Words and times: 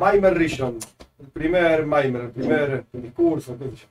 Maimer 0.00 0.34
Rishon, 0.34 0.78
el 1.18 1.26
primer 1.26 1.84
Maimer, 1.84 2.22
el 2.22 2.30
primer 2.30 2.86
discurso, 2.90 3.58
qué 3.58 3.66
sé 3.66 3.76
yo. 3.76 3.86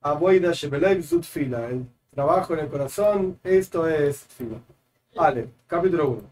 Aboida 0.00 0.50
Shebelev 0.50 1.00
Zutfila, 1.04 1.68
el 1.68 1.86
trabajo 2.12 2.54
en 2.54 2.60
el 2.60 2.68
corazón, 2.68 3.38
esto 3.44 3.86
es 3.86 4.24
fila. 4.24 4.58
Vale, 5.14 5.48
capítulo 5.68 6.10
1. 6.10 6.22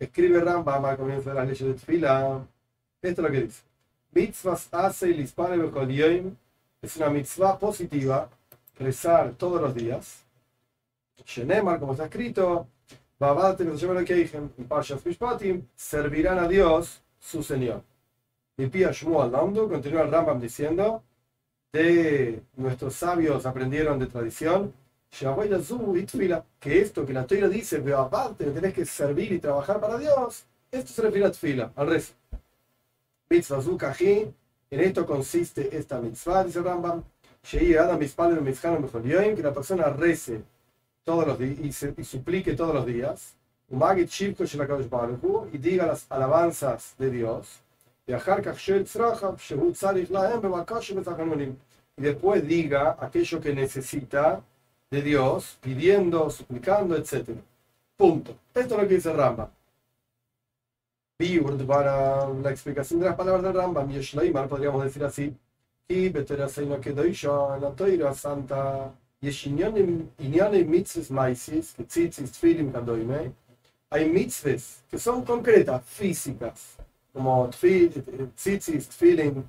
Escribe 0.00 0.40
Rambam 0.40 0.84
al 0.86 0.96
comienzo 0.96 1.28
de 1.28 1.34
las 1.36 1.46
leyes 1.46 1.68
de 1.68 1.74
Tfila. 1.74 2.44
Esto 3.00 3.22
es 3.22 3.28
lo 3.28 3.30
que 3.30 3.42
dice. 3.42 3.62
Mitzvahs 4.10 4.68
hace 4.72 5.10
y 5.10 5.20
es 6.82 6.96
una 6.96 7.10
mitzvah 7.10 7.56
positiva, 7.60 8.28
rezar 8.76 9.34
todos 9.34 9.62
los 9.62 9.72
días. 9.72 10.24
Shenemar, 11.24 11.78
como 11.78 11.92
está 11.92 12.06
escrito, 12.06 12.66
servirán 15.76 16.40
a 16.40 16.48
Dios 16.48 17.02
su 17.20 17.40
Señor. 17.40 17.84
Y 18.56 18.66
Pia 18.66 18.90
Shmuel 18.90 19.30
Lamdu 19.30 19.68
continúa 19.68 20.02
el 20.02 20.10
Rambam 20.10 20.40
diciendo, 20.40 21.04
de 21.72 22.42
nuestros 22.56 22.96
sabios 22.96 23.46
aprendieron 23.46 24.00
de 24.00 24.06
tradición, 24.06 24.74
que 26.58 26.80
esto 26.80 27.06
que 27.06 27.12
la 27.12 27.24
Torah 27.24 27.48
dice, 27.48 27.78
pero 27.78 27.98
aparte 27.98 28.46
tenés 28.46 28.74
que 28.74 28.84
servir 28.84 29.30
y 29.30 29.38
trabajar 29.38 29.80
para 29.80 29.98
Dios, 29.98 30.44
esto 30.72 30.92
se 30.92 31.02
refiere 31.02 31.26
a 31.28 31.30
Tfila, 31.30 31.72
al 31.76 31.86
rezo. 31.86 32.14
Mitzvah 33.30 33.62
en 34.68 34.80
esto 34.80 35.06
consiste 35.06 35.76
esta 35.76 36.00
mitzvah, 36.00 36.42
dice 36.42 36.60
Rambam, 36.60 37.04
que 37.48 39.42
la 39.42 39.54
persona 39.54 39.84
rece 39.90 40.42
todos 41.04 41.26
los 41.26 41.38
días 41.38 41.82
y, 41.96 42.04
suplique 42.04 42.54
todos 42.54 42.74
los 42.74 42.86
días, 42.86 43.34
y 45.52 45.58
diga 45.58 45.86
las 45.86 46.06
alabanzas 46.10 46.94
de 46.98 47.10
Dios, 47.10 47.60
y 51.96 52.02
después 52.02 52.46
diga 52.46 52.96
aquello 53.00 53.40
que 53.40 53.54
necesita 53.54 54.42
de 54.90 55.02
Dios, 55.02 55.58
pidiendo, 55.60 56.28
suplicando, 56.30 56.96
etc. 56.96 57.30
Punto. 57.96 58.36
Esto 58.54 58.74
es 58.74 58.82
lo 58.82 58.88
que 58.88 58.94
dice 58.94 59.12
Rambam 59.12 59.48
para 61.66 62.28
la 62.28 62.50
explicación 62.50 63.00
de 63.00 63.06
las 63.06 63.14
palabras 63.14 63.42
de 63.42 63.52
Yeshleimar, 63.92 64.48
podríamos 64.48 64.82
decir 64.82 65.04
así, 65.04 65.36
y 65.88 66.08
la 67.96 68.14
Santa, 68.14 68.92
Yeshinyonim 69.22 70.10
mitzvahs 70.18 71.10
maisis, 71.10 71.72
que 71.72 71.84
tzitzis 71.84 72.32
tfilim 72.32 72.72
kandoime, 72.72 73.32
hay 73.90 74.08
mitzvahs 74.08 74.82
que 74.90 74.98
son 74.98 75.24
concretas, 75.24 75.84
físicas, 75.84 76.76
como 77.12 77.48
tzitzis, 77.50 78.88
tfilim, 78.88 79.44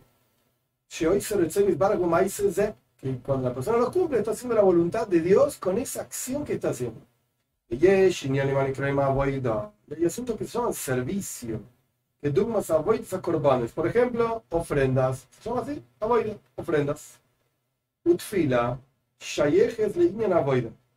que 3.03 3.19
cuando 3.25 3.49
la 3.49 3.53
persona 3.53 3.77
lo 3.77 3.91
cumple, 3.91 4.19
está 4.19 4.31
haciendo 4.31 4.55
la 4.55 4.61
voluntad 4.61 5.07
de 5.07 5.19
Dios 5.21 5.57
con 5.57 5.77
esa 5.77 6.01
acción 6.01 6.45
que 6.45 6.53
está 6.53 6.69
haciendo. 6.69 7.01
Y 7.69 7.87
asuntos 10.05 10.37
que 10.37 10.45
se 10.45 10.57
llaman 10.57 10.73
servicio. 10.73 11.61
Que 12.21 12.29
dugmas 12.29 12.69
avoides 12.69 13.13
a 13.13 13.21
corbanes. 13.21 13.71
Por 13.71 13.87
ejemplo, 13.87 14.43
ofrendas. 14.49 15.27
¿Se 15.41 15.49
llama 15.49 15.61
así? 15.63 15.83
Avoide, 15.99 16.37
ofrendas. 16.55 17.19
Utfila. 18.05 18.79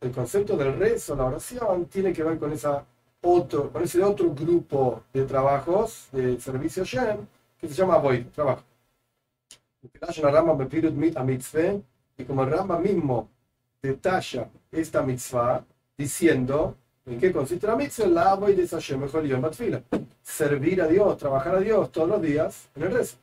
El 0.01 0.11
concepto 0.11 0.55
del 0.57 0.77
rezo, 0.77 1.15
la 1.15 1.25
oración, 1.25 1.85
tiene 1.85 2.13
que 2.13 2.23
ver 2.23 2.37
con, 2.37 2.51
esa 2.51 2.85
otro, 3.21 3.71
con 3.71 3.83
ese 3.83 4.03
otro 4.03 4.33
grupo 4.33 5.03
de 5.13 5.23
trabajos, 5.23 6.07
de 6.11 6.39
servicio 6.39 6.83
Shem, 6.83 7.25
que 7.59 7.67
se 7.67 7.73
llama 7.73 7.95
avoide, 7.95 8.25
trabajo. 8.25 8.63
Y 12.17 12.23
como 12.25 12.43
el 12.43 12.51
Rama 12.51 12.79
mismo 12.79 13.29
detalla 13.81 14.49
esta 14.71 15.01
mitzvah, 15.01 15.63
diciendo 15.97 16.75
¿En 17.07 17.17
qué 17.19 17.31
consiste 17.31 17.65
la 17.65 17.77
mitzvah? 17.77 18.07
La 18.07 18.35
voy 18.35 18.53
de 18.53 18.67
Matfila. 19.39 19.81
Servir 20.21 20.81
a 20.81 20.87
Dios, 20.87 21.17
trabajar 21.17 21.55
a 21.55 21.59
Dios 21.61 21.89
todos 21.89 22.09
los 22.09 22.21
días 22.21 22.67
en 22.75 22.83
el 22.83 22.91
rezo. 22.91 23.15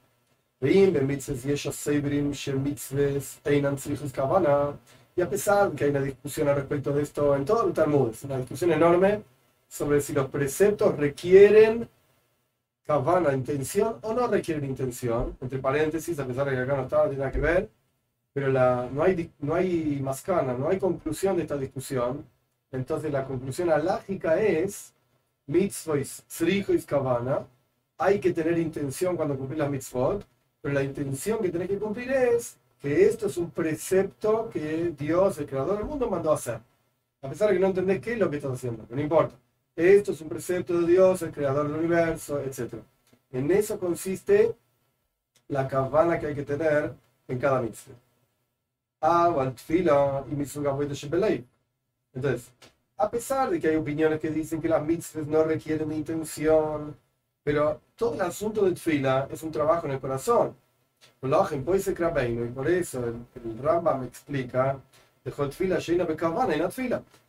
Y 5.16 5.22
a 5.22 5.28
pesar 5.30 5.70
de 5.70 5.76
que 5.76 5.84
hay 5.84 5.90
una 5.90 6.00
discusión 6.00 6.48
al 6.48 6.56
respecto 6.56 6.92
de 6.92 7.02
esto 7.02 7.36
en 7.36 7.44
todo 7.44 7.66
el 7.66 7.72
Talmud, 7.72 8.10
es 8.10 8.24
una 8.24 8.38
discusión 8.38 8.72
enorme 8.72 9.22
sobre 9.68 10.00
si 10.00 10.12
los 10.12 10.28
preceptos 10.28 10.96
requieren 10.96 11.88
kavana, 12.84 13.32
intención 13.32 13.98
o 14.02 14.12
no 14.12 14.26
requieren 14.26 14.64
intención, 14.64 15.36
entre 15.40 15.58
paréntesis, 15.58 16.18
a 16.18 16.26
pesar 16.26 16.46
de 16.46 16.52
que 16.52 16.62
acá 16.62 16.76
no 16.76 16.82
está, 16.82 17.02
tiene 17.04 17.18
nada 17.18 17.32
que 17.32 17.40
ver, 17.40 17.70
pero 18.32 18.48
la, 18.50 18.88
no, 18.92 19.02
hay, 19.04 19.30
no 19.38 19.54
hay 19.54 20.00
mascana, 20.02 20.52
no 20.54 20.68
hay 20.68 20.78
conclusión 20.78 21.36
de 21.36 21.42
esta 21.42 21.56
discusión. 21.56 22.26
Entonces 22.72 23.12
la 23.12 23.24
conclusión 23.24 23.70
alágica 23.70 24.40
es, 24.40 24.92
mitzvot, 25.46 26.04
tzrijois 26.28 26.84
kavana, 26.84 27.46
hay 27.98 28.18
que 28.20 28.32
tener 28.32 28.58
intención 28.58 29.16
cuando 29.16 29.36
cumplir 29.36 29.60
las 29.60 29.70
mitzvot, 29.70 30.26
pero 30.60 30.74
la 30.74 30.82
intención 30.82 31.40
que 31.40 31.50
tenés 31.50 31.68
que 31.68 31.78
cumplir 31.78 32.10
es 32.10 32.58
que 32.84 33.06
esto 33.06 33.28
es 33.28 33.38
un 33.38 33.50
precepto 33.50 34.50
que 34.50 34.90
Dios, 34.90 35.38
el 35.38 35.46
creador 35.46 35.78
del 35.78 35.86
mundo, 35.86 36.10
mandó 36.10 36.32
a 36.32 36.34
hacer. 36.34 36.60
A 37.22 37.30
pesar 37.30 37.48
de 37.48 37.54
que 37.54 37.60
no 37.60 37.68
entendés 37.68 37.98
qué 38.02 38.12
es 38.12 38.18
lo 38.18 38.28
que 38.28 38.36
estás 38.36 38.52
haciendo, 38.52 38.84
no 38.90 39.00
importa. 39.00 39.34
Esto 39.74 40.12
es 40.12 40.20
un 40.20 40.28
precepto 40.28 40.78
de 40.78 40.86
Dios, 40.86 41.22
el 41.22 41.32
creador 41.32 41.66
del 41.66 41.78
universo, 41.78 42.38
etc. 42.40 42.74
En 43.32 43.50
eso 43.50 43.78
consiste 43.78 44.54
la 45.48 45.66
kavana 45.66 46.20
que 46.20 46.26
hay 46.26 46.34
que 46.34 46.42
tener 46.42 46.92
en 47.26 47.38
cada 47.38 47.62
mitzvah. 47.62 47.94
Ah, 49.00 49.30
de 50.78 51.44
entonces, 52.12 52.52
a 52.98 53.10
pesar 53.10 53.48
de 53.48 53.60
que 53.60 53.68
hay 53.68 53.76
opiniones 53.76 54.20
que 54.20 54.28
dicen 54.28 54.60
que 54.60 54.68
las 54.68 54.84
mitzvahs 54.84 55.26
no 55.26 55.42
requieren 55.44 55.90
intención, 55.90 56.94
pero 57.42 57.80
todo 57.96 58.12
el 58.12 58.20
asunto 58.20 58.66
de 58.66 58.72
Tfila 58.72 59.26
es 59.30 59.42
un 59.42 59.50
trabajo 59.50 59.86
en 59.86 59.92
el 59.92 60.00
corazón. 60.00 60.54
Y 61.22 62.48
por 62.48 62.68
eso 62.68 63.04
el, 63.06 63.26
el 63.44 63.58
Rambam 63.58 64.04
explica 64.04 64.80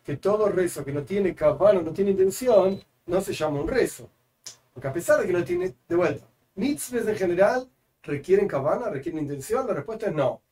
que 0.04 0.16
todo 0.16 0.48
rezo 0.48 0.84
que 0.84 0.92
no 0.92 1.02
tiene 1.02 1.34
kavana, 1.34 1.82
no 1.82 1.92
tiene 1.92 2.10
intención, 2.12 2.80
no 3.06 3.20
se 3.20 3.32
llama 3.32 3.60
un 3.60 3.68
rezo. 3.68 4.08
Porque 4.72 4.88
a 4.88 4.92
pesar 4.92 5.20
de 5.20 5.26
que 5.26 5.32
no 5.32 5.42
tiene, 5.42 5.74
de 5.88 5.96
vuelta, 5.96 6.26
mitzvahs 6.54 7.06
en 7.08 7.16
general 7.16 7.68
requieren 8.02 8.46
kavana, 8.46 8.90
requieren 8.90 9.22
intención, 9.22 9.66
la 9.66 9.74
respuesta 9.74 10.06
es 10.08 10.14
no. 10.14 10.42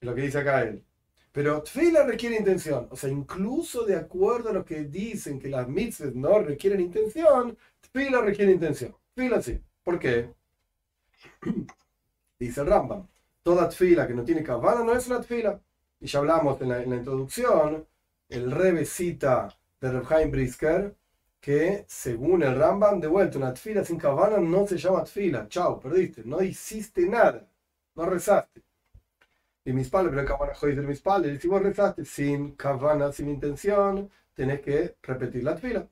Es 0.00 0.06
lo 0.08 0.14
que 0.14 0.22
dice 0.22 0.38
acá 0.38 0.62
él. 0.62 0.84
Pero 1.32 1.62
Tfila 1.62 2.04
requiere 2.04 2.36
intención. 2.36 2.88
O 2.90 2.96
sea, 2.96 3.10
incluso 3.10 3.84
de 3.84 3.96
acuerdo 3.96 4.50
a 4.50 4.52
lo 4.52 4.64
que 4.64 4.84
dicen 4.84 5.38
que 5.38 5.48
las 5.48 5.68
mitzvahs 5.68 6.14
no 6.14 6.38
requieren 6.40 6.80
intención, 6.80 7.56
Tfila 7.80 8.20
requiere 8.22 8.52
intención. 8.52 8.94
Tfila 9.14 9.42
sí. 9.42 9.60
¿Por 9.82 9.98
qué? 9.98 10.32
Dice 12.38 12.60
el 12.60 12.66
Rambam. 12.66 13.06
Toda 13.42 13.68
Tfila 13.68 14.06
que 14.06 14.14
no 14.14 14.24
tiene 14.24 14.42
cabana 14.42 14.84
no 14.84 14.92
es 14.92 15.06
una 15.08 15.20
Tfila. 15.20 15.60
Y 16.00 16.06
ya 16.06 16.18
hablamos 16.20 16.60
en 16.60 16.68
la, 16.68 16.82
introducción, 16.82 17.86
el 18.28 18.50
Rebe 18.50 18.84
cita 18.84 19.48
de 19.80 20.00
Reb 20.00 20.30
Brisker 20.30 20.94
que 21.40 21.84
según 21.88 22.42
el 22.42 22.56
Rambam, 22.56 23.00
de 23.00 23.06
vuelta, 23.06 23.38
una 23.38 23.54
Tfila 23.54 23.84
sin 23.84 23.98
cabana 23.98 24.38
no 24.38 24.66
se 24.66 24.76
llama 24.76 25.04
Tfila. 25.04 25.48
Chao, 25.48 25.80
perdiste. 25.80 26.22
No 26.24 26.42
hiciste 26.42 27.06
nada. 27.06 27.48
No 27.94 28.06
rezaste 28.06 28.62
y 29.68 29.72
mis 29.74 29.90
padres, 29.90 30.12
pero 30.14 30.26
Kavana 30.26 30.54
de 30.62 30.82
mis 30.82 31.00
padres. 31.00 31.40
Si 31.42 31.46
vos 31.46 31.62
rezaste 31.62 32.02
sin 32.04 32.52
Kavana, 32.56 33.12
sin 33.12 33.28
intención, 33.28 34.10
tenés 34.34 34.62
que 34.62 34.96
repetir 35.02 35.44
la 35.44 35.56
tfila. 35.56 35.86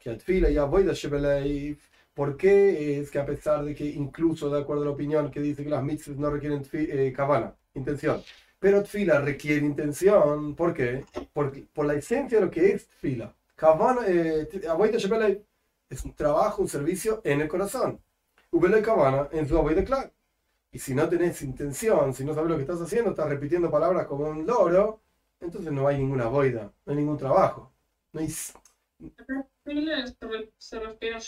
Que 0.00 0.10
la 0.10 0.18
tfila 0.18 0.50
ya 0.50 0.64
voy 0.64 0.82
de 0.82 0.94
Shebelei. 0.94 1.78
¿Por 2.14 2.36
qué 2.36 3.00
es 3.00 3.10
que 3.10 3.18
a 3.18 3.26
pesar 3.26 3.64
de 3.64 3.74
que 3.74 3.86
incluso 3.86 4.50
de 4.50 4.60
acuerdo 4.60 4.82
a 4.82 4.86
la 4.86 4.92
opinión 4.92 5.30
que 5.30 5.40
dice 5.40 5.64
que 5.64 5.70
las 5.70 5.82
mitzvahs 5.82 6.18
no 6.18 6.30
requieren 6.30 6.62
eh, 6.72 7.12
Kavana, 7.16 7.54
intención, 7.74 8.22
pero 8.58 8.82
tfila 8.82 9.20
requiere 9.20 9.64
intención, 9.64 10.54
¿por 10.54 10.74
qué? 10.74 11.04
Porque, 11.32 11.66
por 11.72 11.86
la 11.86 11.94
esencia 11.94 12.38
de 12.38 12.44
lo 12.46 12.50
que 12.50 12.72
es 12.72 12.88
tfila. 12.88 13.34
Kavana, 13.56 14.02
eh, 14.06 14.48
es 15.90 16.04
un 16.04 16.14
trabajo, 16.14 16.62
un 16.62 16.68
servicio 16.68 17.20
en 17.24 17.40
el 17.40 17.48
corazón. 17.48 18.00
Ubele 18.50 18.82
Kavana 18.82 19.28
en 19.32 19.48
su 19.48 19.54
de 19.68 19.84
claro. 19.84 20.10
Y 20.72 20.78
si 20.78 20.94
no 20.94 21.08
tenés 21.08 21.42
intención, 21.42 22.14
si 22.14 22.24
no 22.24 22.34
sabes 22.34 22.50
lo 22.50 22.56
que 22.56 22.62
estás 22.62 22.80
haciendo, 22.80 23.10
estás 23.10 23.28
repitiendo 23.28 23.70
palabras 23.70 24.06
como 24.06 24.28
un 24.28 24.46
loro, 24.46 25.00
entonces 25.40 25.72
no 25.72 25.86
hay 25.88 25.98
ninguna 25.98 26.26
boida, 26.28 26.72
no 26.86 26.92
hay 26.92 26.96
ningún 26.96 27.18
trabajo. 27.18 27.72
No 28.12 28.20
hay... 28.20 28.28
¿Se 30.58 30.78
refiere 30.80 31.16
a 31.16 31.20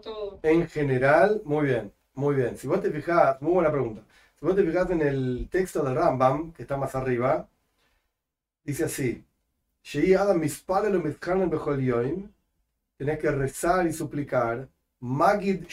todo? 0.00 0.40
En 0.42 0.68
general, 0.68 1.40
muy 1.44 1.66
bien, 1.66 1.92
muy 2.14 2.34
bien. 2.34 2.56
Si 2.56 2.66
vos 2.66 2.82
te 2.82 2.90
fijás, 2.90 3.40
muy 3.40 3.52
buena 3.52 3.70
pregunta. 3.70 4.02
Si 4.38 4.44
vos 4.44 4.56
te 4.56 4.64
fijás 4.64 4.90
en 4.90 5.02
el 5.02 5.48
texto 5.50 5.82
de 5.82 5.94
Rambam, 5.94 6.52
que 6.52 6.62
está 6.62 6.76
más 6.76 6.94
arriba, 6.94 7.48
dice 8.64 8.84
así: 8.84 9.24
tenés 12.96 13.18
que 13.18 13.30
rezar 13.30 13.86
y 13.86 13.92
suplicar, 13.92 14.68
Magid 15.00 15.64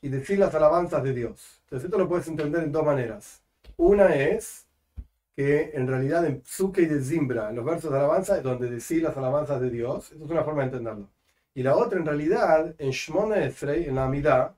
y 0.00 0.08
decir 0.08 0.38
las 0.38 0.54
alabanzas 0.54 1.02
de 1.02 1.12
Dios. 1.14 1.60
Entonces 1.64 1.86
esto 1.86 1.98
lo 1.98 2.08
puedes 2.08 2.28
entender 2.28 2.62
en 2.64 2.72
dos 2.72 2.84
maneras. 2.84 3.42
Una 3.76 4.14
es 4.14 4.66
que 5.36 5.72
en 5.74 5.86
realidad 5.86 6.24
en 6.26 6.42
Psuke 6.42 6.82
y 6.82 6.86
de 6.86 7.00
Zimbra, 7.02 7.50
en 7.50 7.56
los 7.56 7.64
versos 7.64 7.90
de 7.90 7.98
alabanza, 7.98 8.36
es 8.36 8.42
donde 8.42 8.70
decir 8.70 9.02
las 9.02 9.16
alabanzas 9.16 9.60
de 9.60 9.70
Dios. 9.70 10.12
Esa 10.12 10.24
es 10.24 10.30
una 10.30 10.44
forma 10.44 10.62
de 10.62 10.68
entenderlo. 10.68 11.08
Y 11.54 11.62
la 11.62 11.76
otra, 11.76 11.98
en 11.98 12.06
realidad, 12.06 12.74
en 12.78 12.90
Shmona 12.90 13.44
Esrei, 13.44 13.84
en 13.86 13.94
la 13.96 14.04
Amidad, 14.04 14.54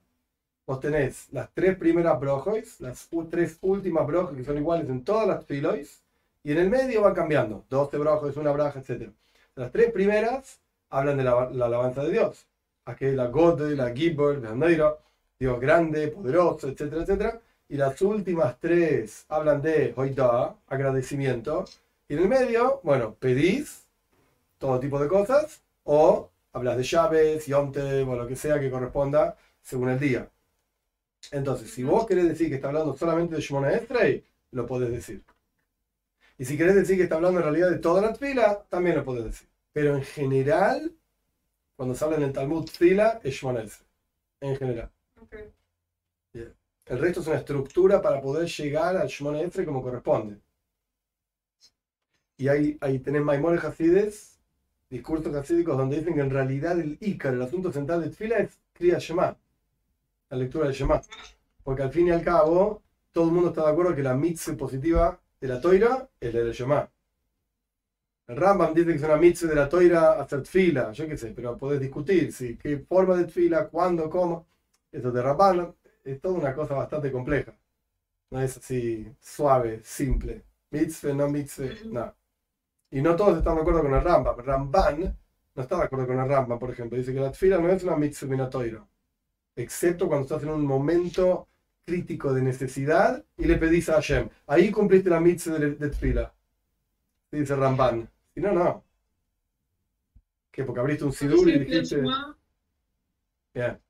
vos 0.67 0.81
tenés 0.81 1.29
las 1.32 1.50
tres 1.53 1.76
primeras 1.76 2.19
brojois, 2.21 2.81
las 2.81 3.09
tres 3.31 3.59
últimas 3.62 4.06
brojois 4.06 4.37
que 4.37 4.44
son 4.44 4.56
iguales 4.59 4.88
en 4.88 5.05
todas 5.05 5.26
las 5.26 5.44
filois, 5.44 6.03
y 6.43 6.53
en 6.53 6.59
el 6.59 6.71
medio 6.71 7.03
va 7.03 7.15
cambiando, 7.15 7.65
12 7.71 7.99
brojois, 7.99 8.37
una 8.37 8.53
braja, 8.53 8.81
etc. 8.81 9.11
Las 9.56 9.73
tres 9.73 9.91
primeras 9.93 10.61
hablan 10.91 11.17
de 11.17 11.25
la, 11.25 11.32
alabanza 11.32 12.03
de 12.05 12.11
Dios. 12.12 12.47
Aquel, 12.85 13.17
la 13.17 13.29
God, 13.29 13.62
la 13.73 13.93
Gibber, 13.93 14.38
la 14.38 14.55
Neira, 14.55 14.94
Dios 15.38 15.59
grande, 15.59 16.09
poderoso, 16.09 16.69
etcétera, 16.69 17.03
etcétera. 17.03 17.41
Y 17.75 17.76
las 17.76 18.00
últimas 18.03 18.61
tres 18.61 19.26
hablan 19.29 19.61
de 19.61 19.93
Hoida, 19.97 20.55
agradecimiento. 20.69 21.65
Y 22.06 22.15
en 22.15 22.21
el 22.21 22.29
medio, 22.29 22.81
bueno, 22.85 23.17
pedís 23.17 23.88
todo 24.59 24.79
tipo 24.79 24.97
de 25.00 25.09
cosas 25.09 25.61
o 25.82 26.31
hablas 26.53 26.76
de 26.76 26.85
llaves, 26.85 27.47
yomte 27.47 28.03
o 28.05 28.15
lo 28.15 28.29
que 28.29 28.37
sea 28.37 28.61
que 28.61 28.71
corresponda 28.71 29.37
según 29.61 29.88
el 29.88 29.99
día. 29.99 30.31
Entonces, 31.32 31.69
si 31.69 31.82
vos 31.82 32.06
querés 32.06 32.29
decir 32.29 32.49
que 32.49 32.55
está 32.55 32.69
hablando 32.69 32.97
solamente 32.97 33.35
de 33.35 33.41
Shimona 33.41 33.73
Estrey, 33.73 34.25
lo 34.53 34.69
podés 34.69 34.93
decir. 34.93 35.25
Y 36.38 36.44
si 36.44 36.56
querés 36.56 36.76
decir 36.76 36.97
que 36.97 37.03
está 37.03 37.17
hablando 37.17 37.41
en 37.41 37.47
realidad 37.47 37.71
de 37.71 37.79
toda 37.79 38.00
la 38.00 38.15
fila, 38.15 38.62
también 38.69 38.94
lo 38.94 39.05
podés 39.05 39.25
decir. 39.25 39.49
Pero 39.73 39.97
en 39.97 40.05
general, 40.05 40.93
cuando 41.75 41.97
se 41.97 42.05
habla 42.05 42.19
en 42.19 42.23
el 42.23 42.32
Talmud 42.32 42.69
fila, 42.69 43.21
es 43.25 43.35
Shimona 43.35 43.65
Estrey. 43.65 43.88
En 44.43 44.56
general. 44.56 44.91
El 46.86 46.98
resto 46.98 47.20
es 47.20 47.26
una 47.26 47.36
estructura 47.38 48.02
para 48.02 48.20
poder 48.20 48.46
llegar 48.46 48.96
al 48.96 49.08
Shimon 49.08 49.36
Estrey 49.36 49.64
como 49.64 49.82
corresponde. 49.82 50.38
Y 52.36 52.48
ahí, 52.48 52.76
ahí 52.81 52.98
tenés 52.98 53.22
Maimores 53.22 53.64
Hasides, 53.64 54.38
discursos 54.90 55.34
hasídicos 55.34 55.78
donde 55.78 55.98
dicen 55.98 56.14
que 56.14 56.20
en 56.20 56.31
realidad 56.31 56.78
el 56.78 56.98
Icar, 57.00 57.32
el 57.32 57.42
asunto 57.42 57.72
central 57.72 58.02
de 58.02 58.10
Tfila, 58.10 58.38
es 58.38 58.58
Kriya 58.75 58.98
Shema, 58.98 59.34
la 60.28 60.36
lectura 60.36 60.66
del 60.66 60.75
Shema. 60.75 61.00
Porque 61.62 61.82
al 61.82 61.90
fin 61.90 62.08
y 62.08 62.10
al 62.10 62.22
cabo, 62.22 62.82
todo 63.12 63.28
el 63.28 63.32
mundo 63.32 63.48
está 63.48 63.64
de 63.64 63.70
acuerdo 63.70 63.94
que 63.94 64.02
la 64.02 64.14
mitzvah 64.14 64.56
positiva 64.56 65.19
de 65.40 65.48
la 65.48 65.60
toira 65.60 66.08
es 66.20 66.34
la 66.34 66.40
del 66.40 66.52
Shema. 66.52 66.90
El 68.26 68.37
Rambam 68.37 68.75
dice 68.75 68.90
que 68.90 68.96
es 68.96 69.02
una 69.02 69.16
mitzvah 69.16 69.48
de 69.48 69.54
la 69.54 69.69
toira 69.69 70.20
hacer 70.20 70.42
tfila, 70.42 70.92
yo 70.92 71.06
qué 71.06 71.16
sé, 71.16 71.32
pero 71.34 71.56
podés 71.56 71.80
discutir 71.80 72.32
si 72.32 72.56
qué 72.56 72.78
forma 72.78 73.16
de 73.16 73.25
tfila, 73.25 73.69
cuándo, 73.69 74.10
cómo. 74.10 74.46
Eso 74.92 75.10
de 75.10 75.22
Rambam 75.22 75.72
es 76.04 76.20
toda 76.20 76.38
una 76.38 76.54
cosa 76.54 76.74
bastante 76.74 77.10
compleja. 77.10 77.54
No 78.30 78.40
es 78.40 78.56
así 78.56 79.06
suave, 79.20 79.80
simple. 79.82 80.44
Mitzvah, 80.70 81.14
no 81.14 81.28
mitzvah, 81.28 81.66
no. 81.86 82.14
Y 82.90 83.00
no 83.02 83.16
todos 83.16 83.38
están 83.38 83.56
de 83.56 83.62
acuerdo 83.62 83.82
con 83.82 83.94
el 83.94 84.02
Rambam. 84.02 84.38
Ramban 84.38 85.18
no 85.54 85.62
está 85.62 85.76
de 85.78 85.84
acuerdo 85.84 86.06
con 86.06 86.18
el 86.18 86.28
Rambam, 86.28 86.58
por 86.58 86.70
ejemplo. 86.70 86.98
Dice 86.98 87.12
que 87.12 87.20
la 87.20 87.32
tfila 87.32 87.58
no 87.58 87.70
es 87.70 87.82
una 87.84 87.96
mitzvah 87.96 88.28
minatoira. 88.28 88.86
Excepto 89.56 90.08
cuando 90.08 90.24
estás 90.24 90.42
en 90.42 90.50
un 90.50 90.66
momento 90.66 91.48
crítico 91.84 92.32
de 92.32 92.42
necesidad 92.42 93.24
y 93.36 93.44
le 93.44 93.56
pedís 93.56 93.88
a 93.88 93.94
Hashem. 93.94 94.28
Ahí 94.46 94.70
cumpliste 94.70 95.10
la 95.10 95.20
mitzvah 95.20 95.58
de, 95.58 95.70
de 95.76 95.90
tfila. 95.90 96.34
Dice 97.30 97.56
Ramban. 97.56 98.08
Si 98.34 98.40
no, 98.40 98.52
no. 98.52 98.84
¿Qué? 100.50 100.64
Porque 100.64 100.80
abriste 100.80 101.04
un 101.04 101.12
sidur 101.12 101.48
y 101.48 101.58
dijiste... 101.58 102.02
Yeah. 103.54 103.80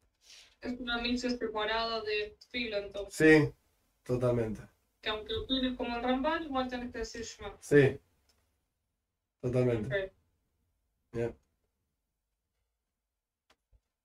Es 0.64 0.80
una 0.80 1.00
misa 1.02 1.28
preparada 1.38 2.02
de 2.02 2.36
filo, 2.50 2.78
entonces. 2.78 3.14
Sí, 3.14 3.52
totalmente. 4.02 4.62
Que 5.02 5.10
aunque 5.10 5.32
lo 5.34 5.46
pides 5.46 5.76
como 5.76 5.96
el 5.96 6.02
Ramban, 6.02 6.44
igual 6.44 6.68
tienes 6.68 6.90
que 6.90 6.98
decir 6.98 7.22
Shema. 7.22 7.54
Sí, 7.60 8.00
totalmente. 9.40 10.12
Bien. 11.12 11.36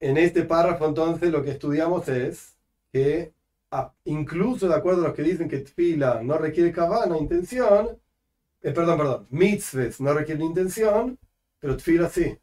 En 0.02 0.18
este 0.18 0.44
párrafo, 0.44 0.86
entonces, 0.86 1.32
lo 1.32 1.44
que 1.44 1.52
estudiamos 1.52 2.08
es 2.08 2.58
que, 2.92 3.34
ah, 3.72 3.94
incluso 4.06 4.68
de 4.68 4.76
acuerdo 4.76 5.04
a 5.04 5.08
los 5.08 5.16
que 5.16 5.24
dicen 5.24 5.50
que 5.50 5.60
fila 5.60 6.22
no 6.24 6.38
requiere 6.38 6.72
cabana, 6.72 7.18
intención, 7.18 8.00
eh, 8.62 8.72
perdón, 8.72 8.98
perdón, 8.98 9.28
mitzvahs 9.30 10.02
no 10.02 10.14
requieren 10.14 10.44
intención, 10.46 11.18
pero 11.60 11.78
tfila 11.78 12.10
sí. 12.10 12.38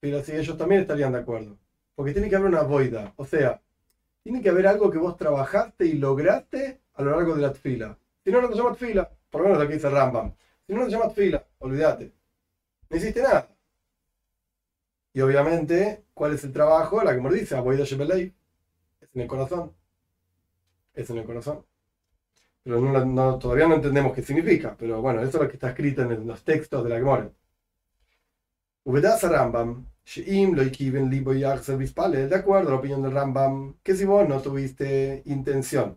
Tfila 0.00 0.22
sí, 0.22 0.32
ellos 0.32 0.58
también 0.58 0.82
estarían 0.82 1.12
de 1.12 1.20
acuerdo. 1.20 1.58
Porque 1.94 2.12
tiene 2.12 2.28
que 2.28 2.36
haber 2.36 2.48
una 2.48 2.62
boida. 2.62 3.12
O 3.16 3.24
sea, 3.24 3.60
tiene 4.22 4.40
que 4.40 4.48
haber 4.48 4.66
algo 4.66 4.90
que 4.90 4.98
vos 4.98 5.16
trabajaste 5.16 5.86
y 5.86 5.94
lograste 5.94 6.80
a 6.94 7.02
lo 7.02 7.10
largo 7.12 7.34
de 7.34 7.42
la 7.42 7.52
fila. 7.52 7.98
Si 8.24 8.30
no, 8.30 8.40
no 8.40 8.48
te 8.48 8.56
llamas 8.56 8.78
fila. 8.78 9.10
Por 9.30 9.42
lo 9.42 9.48
menos 9.48 9.62
aquí 9.62 9.74
dice 9.74 9.90
Rambam. 9.90 10.34
Si 10.66 10.72
no, 10.72 10.80
no 10.80 10.86
te 10.86 10.92
llamas 10.92 11.14
fila. 11.14 11.44
Olvídate. 11.58 12.12
No 12.88 12.96
hiciste 12.96 13.22
nada. 13.22 13.48
Y 15.14 15.20
obviamente, 15.20 16.04
¿cuál 16.14 16.34
es 16.34 16.44
el 16.44 16.52
trabajo? 16.52 17.02
La 17.02 17.14
que 17.14 17.20
me 17.20 17.30
dice, 17.32 17.58
boida 17.60 17.84
Shebelei. 17.84 18.34
Es 19.00 19.08
en 19.14 19.20
el 19.22 19.28
corazón. 19.28 19.74
Es 20.94 21.10
en 21.10 21.18
el 21.18 21.24
corazón. 21.24 21.64
Pero 22.62 23.38
todavía 23.38 23.66
no 23.66 23.74
entendemos 23.74 24.14
qué 24.14 24.22
significa. 24.22 24.76
Pero 24.78 25.02
bueno, 25.02 25.20
eso 25.20 25.36
es 25.38 25.42
lo 25.42 25.48
que 25.48 25.54
está 25.54 25.70
escrito 25.70 26.02
en 26.02 26.26
los 26.26 26.42
textos 26.44 26.84
de 26.84 26.90
la 26.90 26.96
Gemora. 26.96 27.30
Ubedas 28.84 29.22
Rambam, 29.22 29.86
de 32.26 32.34
acuerdo 32.34 32.68
a 32.68 32.72
la 32.72 32.78
opinión 32.78 33.02
del 33.02 33.12
Rambam, 33.12 33.74
que 33.82 33.94
si 33.94 34.04
vos 34.04 34.28
no 34.28 34.40
tuviste 34.40 35.22
intención 35.26 35.96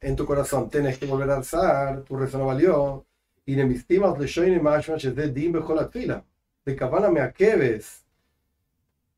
en 0.00 0.16
tu 0.16 0.26
corazón, 0.26 0.68
tenés 0.70 0.98
que 0.98 1.06
volver 1.06 1.30
a 1.30 1.36
alzar, 1.36 2.02
tu 2.02 2.16
rezo 2.16 2.38
no 2.38 2.46
valió, 2.46 3.06
y 3.44 3.54
de 3.54 3.64
mis 3.64 3.86
timas 3.86 4.18
le 4.18 4.26
shoyne 4.26 4.60
más 4.60 4.86
de 4.86 5.32
dim 5.32 5.54
fila, 5.92 6.24
de 6.64 6.76
cabana 6.76 7.08
me 7.10 7.20
aqueves, 7.20 8.04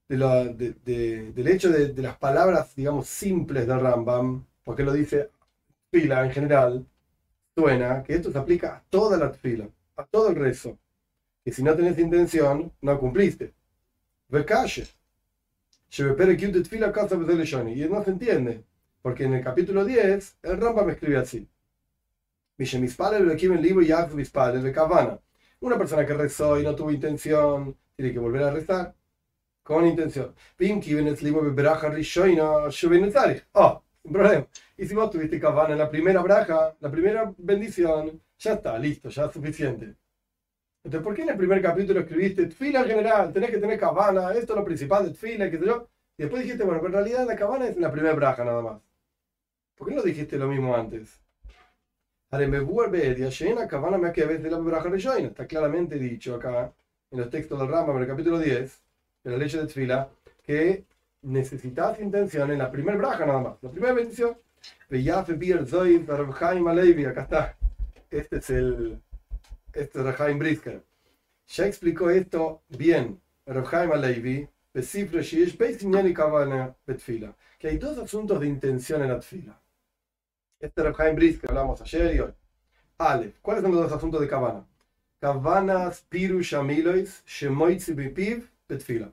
de 0.08 0.74
de, 0.84 1.32
del 1.32 1.48
hecho 1.48 1.70
de, 1.70 1.88
de, 1.88 2.02
las 2.02 2.16
palabras, 2.18 2.74
digamos, 2.74 3.08
simples 3.08 3.66
del 3.66 3.80
Rambam, 3.80 4.44
porque 4.64 4.82
lo 4.82 4.92
dice 4.92 5.30
fila 5.90 6.24
en 6.24 6.30
general, 6.32 6.86
suena 7.56 8.02
que 8.02 8.14
esto 8.14 8.30
se 8.30 8.38
aplica 8.38 8.76
a 8.76 8.82
toda 8.90 9.16
la 9.18 9.30
fila, 9.30 9.68
a 9.96 10.04
todo 10.04 10.28
el 10.28 10.36
rezo, 10.36 10.78
que 11.44 11.52
si 11.52 11.62
no 11.62 11.74
tenés 11.74 11.98
intención, 11.98 12.72
no 12.82 12.98
cumpliste. 13.00 13.57
Verkache. 14.28 14.86
Y 17.74 17.88
no 17.88 18.04
se 18.04 18.10
entiende, 18.10 18.64
porque 19.00 19.24
en 19.24 19.34
el 19.34 19.42
capítulo 19.42 19.84
10 19.84 20.38
el 20.42 20.60
Rambam 20.60 20.86
me 20.86 20.92
escribe 20.92 21.16
así. 21.16 21.48
Una 25.60 25.78
persona 25.78 26.04
que 26.06 26.14
rezó 26.14 26.60
y 26.60 26.64
no 26.64 26.74
tuvo 26.74 26.90
intención, 26.90 27.76
tiene 27.96 28.12
que 28.12 28.18
volver 28.18 28.42
a 28.42 28.50
rezar 28.50 28.94
con 29.62 29.86
intención. 29.86 30.34
Oh, 33.52 33.82
un 34.02 34.12
problema. 34.12 34.46
Y 34.76 34.86
si 34.86 34.94
vos 34.94 35.10
tuviste 35.10 35.40
kavana 35.40 35.72
en 35.72 35.78
la 35.78 35.90
primera 35.90 36.22
braja, 36.22 36.74
la 36.80 36.90
primera 36.90 37.32
bendición, 37.36 38.20
ya 38.38 38.52
está, 38.54 38.78
listo, 38.78 39.08
ya 39.08 39.26
es 39.26 39.32
suficiente. 39.32 39.94
Entonces, 40.88 41.04
¿por 41.04 41.14
qué 41.14 41.20
en 41.20 41.28
el 41.28 41.36
primer 41.36 41.60
capítulo 41.60 42.00
escribiste 42.00 42.46
Tfila 42.46 42.82
general? 42.82 43.30
Tenés 43.30 43.50
que 43.50 43.58
tener 43.58 43.78
cabana, 43.78 44.32
esto 44.32 44.54
es 44.54 44.58
lo 44.58 44.64
principal 44.64 45.04
de 45.04 45.10
Tfila, 45.10 45.50
qué 45.50 45.58
sé 45.58 45.66
yo. 45.66 45.86
Y 46.16 46.22
después 46.22 46.42
dijiste, 46.42 46.64
bueno, 46.64 46.80
pero 46.80 46.88
en 46.88 47.04
realidad 47.04 47.26
la 47.26 47.36
cabana 47.36 47.68
es 47.68 47.76
la 47.76 47.92
primera 47.92 48.14
braja 48.14 48.42
nada 48.42 48.62
más. 48.62 48.80
¿Por 49.76 49.86
qué 49.86 49.94
no 49.94 50.00
dijiste 50.00 50.38
lo 50.38 50.48
mismo 50.48 50.74
antes? 50.74 51.20
Está 55.26 55.46
claramente 55.46 55.98
dicho 55.98 56.36
acá, 56.36 56.72
en 57.10 57.20
los 57.20 57.28
textos 57.28 57.58
del 57.58 57.68
Rambam, 57.68 57.96
en 57.96 58.02
el 58.04 58.08
capítulo 58.08 58.38
10, 58.38 58.82
de 59.24 59.30
la 59.30 59.36
ley 59.36 59.50
de 59.50 59.66
Tfila, 59.66 60.08
que 60.42 60.84
necesitas 61.20 62.00
intención 62.00 62.50
en 62.50 62.60
la 62.60 62.70
primera 62.70 62.96
braja 62.96 63.26
nada 63.26 63.40
más. 63.40 63.58
La 63.60 63.70
primera 63.70 63.92
bendición. 63.92 64.38
Acá 67.10 67.22
está. 67.24 67.56
Este 68.10 68.38
es 68.38 68.48
el 68.48 69.02
este 69.82 70.02
Rehaim 70.02 70.38
Brisker. 70.38 70.84
Ya 71.46 71.66
explicó 71.66 72.10
esto 72.10 72.62
bien 72.68 73.20
Rehaim 73.46 73.92
Alevi, 73.92 74.48
que 77.58 77.68
hay 77.68 77.78
dos 77.78 77.98
asuntos 77.98 78.40
de 78.40 78.46
intención 78.46 79.02
en 79.02 79.08
la 79.08 79.20
tfila. 79.20 79.60
Este 80.60 80.82
Rehaim 80.82 81.16
Brisker 81.16 81.50
hablamos 81.50 81.80
ayer 81.80 82.14
y 82.14 82.20
hoy. 82.20 82.34
Ale, 82.98 83.34
¿cuáles 83.40 83.62
son 83.62 83.72
los 83.72 83.82
dos 83.82 83.92
asuntos 83.92 84.20
de 84.20 84.28
Kavana? 84.28 84.66
Kavanas 85.20 86.04
Piru 86.08 86.40
Shamilois 86.40 87.24
Shemoitzi 87.24 87.92
Bipiv 87.94 88.50
Betfila. 88.68 89.12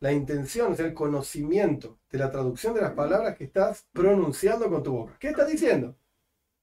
La 0.00 0.12
intención 0.12 0.72
es 0.72 0.80
el 0.80 0.92
conocimiento 0.92 1.98
de 2.10 2.18
la 2.18 2.30
traducción 2.30 2.74
de 2.74 2.82
las 2.82 2.92
palabras 2.92 3.36
que 3.36 3.44
estás 3.44 3.86
pronunciando 3.92 4.68
con 4.68 4.82
tu 4.82 4.92
boca. 4.92 5.16
¿Qué 5.18 5.28
estás 5.28 5.48
diciendo? 5.48 5.96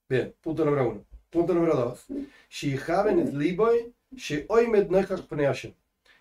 Bien, 0.07 0.35
punto 0.41 0.63
número 0.63 0.89
uno. 0.89 1.10
Punto 1.31 1.53
número 1.53 1.75
dos. 1.75 2.05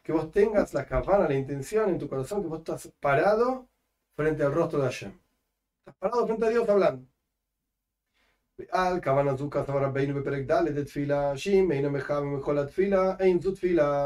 que 0.03 0.13
vos 0.13 0.31
tengas 0.31 0.73
la 0.73 0.87
cabana, 0.87 1.29
la 1.29 1.35
intención 1.35 1.91
en 1.91 1.99
tu 1.99 2.09
corazón, 2.09 2.43
que 2.43 2.49
vos 2.49 2.61
estás 2.61 2.93
parado 3.01 3.69
frente 4.17 4.43
al 4.45 4.53
rostro 4.55 4.79
de 4.81 4.85
Hashem. 4.87 5.13
Estás 5.81 5.97
parado 5.99 6.27
frente 6.27 6.47
a 6.47 6.49
Dios 6.51 6.69
hablando. 6.69 7.07
Al 8.71 9.01
cabana 9.01 9.37
zuka 9.37 9.65
de 9.65 10.85
tfila 10.85 11.35
shim 11.35 11.73
e 11.73 11.83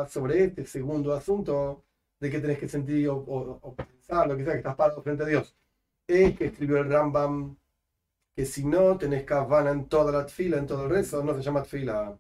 sobre 0.09 0.45
este 0.45 0.65
segundo 0.65 1.13
asunto 1.13 1.85
de 2.21 2.31
que 2.31 2.41
tenés 2.41 2.59
que 2.59 2.69
sentir 2.69 3.09
o, 3.11 3.75
pensar 3.77 4.27
lo 4.27 4.37
que 4.37 4.45
sea 4.45 4.53
que 4.53 4.59
estás 4.59 4.77
parado 4.77 5.03
frente 5.03 5.25
a 5.25 5.27
Dios 5.27 5.55
es 6.07 6.37
que 6.37 6.47
escribió 6.47 6.79
el 6.79 6.91
Rambam 6.91 7.57
que 8.35 8.45
si 8.47 8.65
no 8.65 8.97
tenés 8.99 9.25
cabana 9.25 9.71
en 9.71 9.89
toda 9.89 10.13
la 10.13 10.27
tfila 10.27 10.59
en 10.59 10.67
todo 10.67 10.85
el 10.85 10.91
resto 10.91 11.23
no 11.23 11.35
se 11.35 11.43
llama 11.43 11.63
tfila 11.63 12.19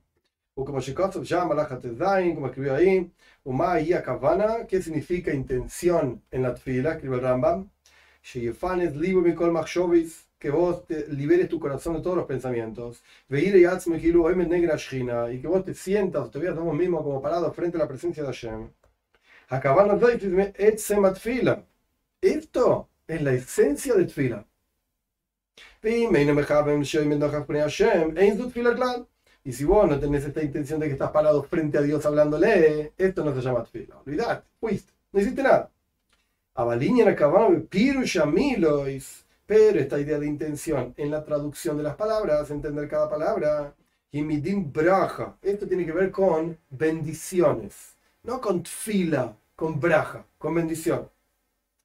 o 0.56 0.64
como 0.64 0.80
Shekosov 0.80 1.25
llama 1.25 1.54
la 1.54 1.66
como 1.66 2.47
escribió 2.47 2.75
ahí, 2.75 3.11
Uma 3.44 3.80
y 3.80 3.90
Kavana, 3.90 4.66
¿qué 4.68 4.80
significa 4.80 5.33
intención 5.33 6.23
en 6.30 6.42
la 6.42 6.54
tfila? 6.54 6.92
Escribió 6.92 7.16
el 7.16 7.23
Rambam. 7.23 7.71
que 10.38 10.50
vos 10.50 10.87
te 10.87 11.09
liberes 11.09 11.49
tu 11.49 11.59
corazón 11.59 11.94
de 11.94 12.02
todos 12.02 12.16
los 12.16 12.26
pensamientos. 12.26 13.02
Y 13.28 13.50
que 15.40 15.49
vos 15.49 15.64
te 15.64 15.75
sientas, 15.75 16.30
te 16.30 16.38
veas 16.38 16.54
vos 16.56 16.75
mismo 16.75 17.02
como 17.02 17.21
parado 17.21 17.52
frente 17.52 17.76
a 17.76 17.80
la 17.80 17.88
presencia 17.88 18.23
de 18.23 18.28
Hashem. 18.28 18.71
Esto 22.21 22.88
es 23.06 23.23
la 23.23 23.33
esencia 23.33 23.94
de 23.94 24.04
tfila. 24.04 24.47
Y 29.45 29.53
si 29.53 29.64
vos 29.64 29.87
no 29.87 30.00
tenés 30.00 30.25
esta 30.25 30.43
intención 30.43 30.81
de 30.81 30.87
que 30.87 30.95
estás 30.95 31.11
parado 31.11 31.43
frente 31.43 31.76
a 31.76 31.83
Dios 31.83 32.07
hablándole, 32.07 32.95
esto 32.97 33.23
no 33.23 33.35
se 33.35 33.43
llama 33.43 33.64
tfila. 33.64 33.99
Olvidate, 33.99 34.47
fuiste, 34.59 34.93
no 35.12 35.21
hiciste 35.21 35.43
nada. 35.43 35.71
Pero 39.47 39.79
esta 39.79 40.00
idea 40.00 40.19
de 40.19 40.26
intención 40.26 40.95
en 40.97 41.11
la 41.11 41.23
traducción 41.23 41.76
de 41.76 41.83
las 41.83 41.97
palabras, 41.97 42.50
entender 42.50 42.88
cada 42.88 43.11
palabra, 43.11 43.75
y 44.11 44.23
braja, 44.23 45.37
esto 45.43 45.67
tiene 45.67 45.85
que 45.85 45.93
ver 45.93 46.11
con 46.11 46.57
bendiciones, 46.71 47.97
no 48.23 48.41
con 48.41 48.62
tfila, 48.62 49.37
con 49.55 49.79
braja, 49.79 50.25
con 50.38 50.55
bendición. 50.55 51.11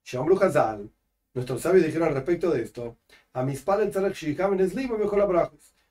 Shambru 0.06 0.41
Hazal, 0.41 0.89
nuestros 1.34 1.62
sabios 1.62 1.86
dijeron 1.86 2.13
respecto 2.13 2.50
de 2.51 2.62
esto, 2.62 2.98
a 3.39 3.43
mis 3.43 3.62
padres 3.62 3.88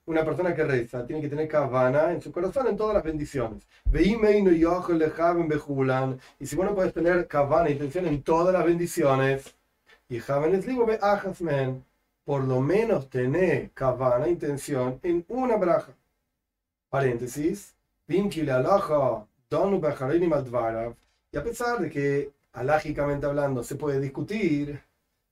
una 0.05 0.25
persona 0.25 0.55
que 0.55 0.65
reza 0.65 1.07
tiene 1.07 1.23
que 1.23 1.29
tener 1.29 1.49
kavana 1.49 2.13
en 2.13 2.21
su 2.21 2.31
corazón 2.31 2.67
en 2.67 2.77
todas 2.77 2.95
las 2.95 3.05
bendiciones. 3.05 3.67
Y 6.39 6.47
si 6.47 6.57
vos 6.57 6.67
no 6.67 6.75
puedes 6.75 6.93
tener 6.93 7.27
kavana, 7.27 7.71
intención 7.71 8.07
en 8.07 8.23
todas 8.23 8.53
las 8.53 8.65
bendiciones, 8.65 9.55
y 10.11 10.21
por 12.25 12.45
lo 12.45 12.61
menos 12.61 13.09
tener 13.09 13.71
kavana, 13.73 14.29
intención 14.29 15.01
en 15.03 15.25
una 15.29 15.57
braja. 15.57 15.93
Paréntesis. 16.91 17.75
Y 21.31 21.37
a 21.37 21.43
pesar 21.43 21.79
de 21.79 21.91
que, 21.91 22.33
alágicamente 22.53 23.27
hablando, 23.27 23.63
se 23.63 23.75
puede 23.75 24.01
discutir, 24.01 24.81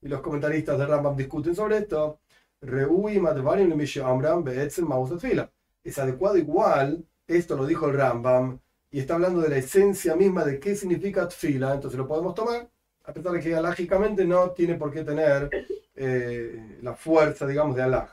y 0.06 0.08
los 0.08 0.20
comentaristas 0.20 0.78
de 0.78 0.86
Rambam 0.86 1.16
discuten 1.16 1.56
sobre 1.56 1.78
esto, 1.78 2.20
es 5.82 5.98
adecuado 5.98 6.38
igual, 6.38 7.04
esto 7.26 7.56
lo 7.56 7.66
dijo 7.66 7.88
el 7.88 7.96
Rambam, 7.96 8.60
y 8.90 9.00
está 9.00 9.14
hablando 9.14 9.40
de 9.40 9.48
la 9.48 9.56
esencia 9.56 10.14
misma 10.14 10.44
de 10.44 10.60
qué 10.60 10.76
significa 10.76 11.26
tfila, 11.26 11.74
entonces 11.74 11.98
lo 11.98 12.06
podemos 12.06 12.34
tomar, 12.34 12.68
a 13.04 13.12
pesar 13.12 13.32
de 13.32 13.40
que 13.40 13.54
alágicamente 13.54 14.24
no 14.24 14.52
tiene 14.52 14.76
por 14.76 14.92
qué 14.92 15.02
tener 15.02 15.50
eh, 15.96 16.78
la 16.82 16.94
fuerza, 16.94 17.44
digamos, 17.46 17.74
de 17.74 17.82
alaj. 17.82 18.10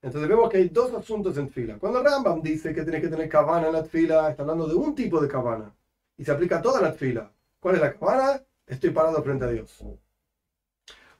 Entonces 0.00 0.26
vemos 0.26 0.48
que 0.48 0.56
hay 0.56 0.70
dos 0.70 0.94
asuntos 0.94 1.36
en 1.36 1.50
fila. 1.50 1.76
Cuando 1.78 2.02
Rambam 2.02 2.40
dice 2.40 2.74
que 2.74 2.82
tienes 2.82 3.02
que 3.02 3.08
tener 3.08 3.28
cabana 3.28 3.66
en 3.66 3.74
la 3.74 3.80
está 3.80 4.42
hablando 4.42 4.66
de 4.66 4.74
un 4.74 4.94
tipo 4.94 5.20
de 5.20 5.28
cabana. 5.28 5.74
Y 6.16 6.24
se 6.24 6.32
aplica 6.32 6.58
a 6.58 6.62
toda 6.62 6.80
la 6.80 6.92
fila. 6.92 7.30
¿Cuál 7.60 7.74
es 7.74 7.80
la 7.82 7.92
cabana? 7.92 8.42
Estoy 8.66 8.90
parado 8.90 9.22
frente 9.22 9.44
a 9.44 9.48
Dios. 9.48 9.84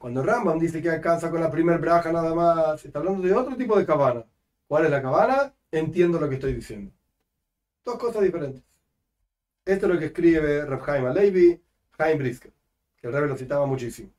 Cuando 0.01 0.23
Rambam 0.23 0.57
dice 0.57 0.81
que 0.81 0.89
alcanza 0.89 1.29
con 1.29 1.41
la 1.41 1.51
primer 1.51 1.77
braja 1.77 2.11
nada 2.11 2.33
más, 2.33 2.83
está 2.83 2.97
hablando 2.97 3.21
de 3.21 3.35
otro 3.35 3.55
tipo 3.55 3.77
de 3.77 3.85
cabana. 3.85 4.25
¿Cuál 4.67 4.85
es 4.85 4.91
la 4.91 4.99
cabana? 4.99 5.53
Entiendo 5.69 6.19
lo 6.19 6.27
que 6.27 6.35
estoy 6.35 6.55
diciendo. 6.55 6.91
Dos 7.85 7.97
cosas 7.97 8.23
diferentes. 8.23 8.63
Esto 9.63 9.85
es 9.85 9.93
lo 9.93 9.99
que 9.99 10.07
escribe 10.07 10.65
Reb 10.65 10.89
Haim 10.89 11.05
Alevi, 11.05 11.61
Haim 11.99 12.17
Brisker, 12.17 12.51
que 12.97 13.07
el 13.07 13.13
Rebbe 13.13 13.27
lo 13.27 13.37
citaba 13.37 13.67
muchísimo. 13.67 14.09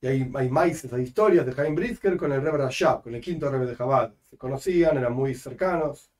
Y 0.00 0.06
hay, 0.06 0.32
hay 0.34 0.48
maices, 0.48 0.90
hay 0.94 1.02
historias 1.02 1.44
de 1.44 1.60
Haim 1.60 1.74
Brisker 1.74 2.16
con 2.16 2.32
el 2.32 2.40
Rebbe 2.40 2.56
Rashab, 2.56 3.02
con 3.02 3.14
el 3.14 3.20
quinto 3.20 3.50
Rebbe 3.50 3.66
de 3.66 3.76
Chabad. 3.76 4.14
Se 4.30 4.38
conocían, 4.38 4.96
eran 4.96 5.12
muy 5.12 5.34
cercanos. 5.34 6.10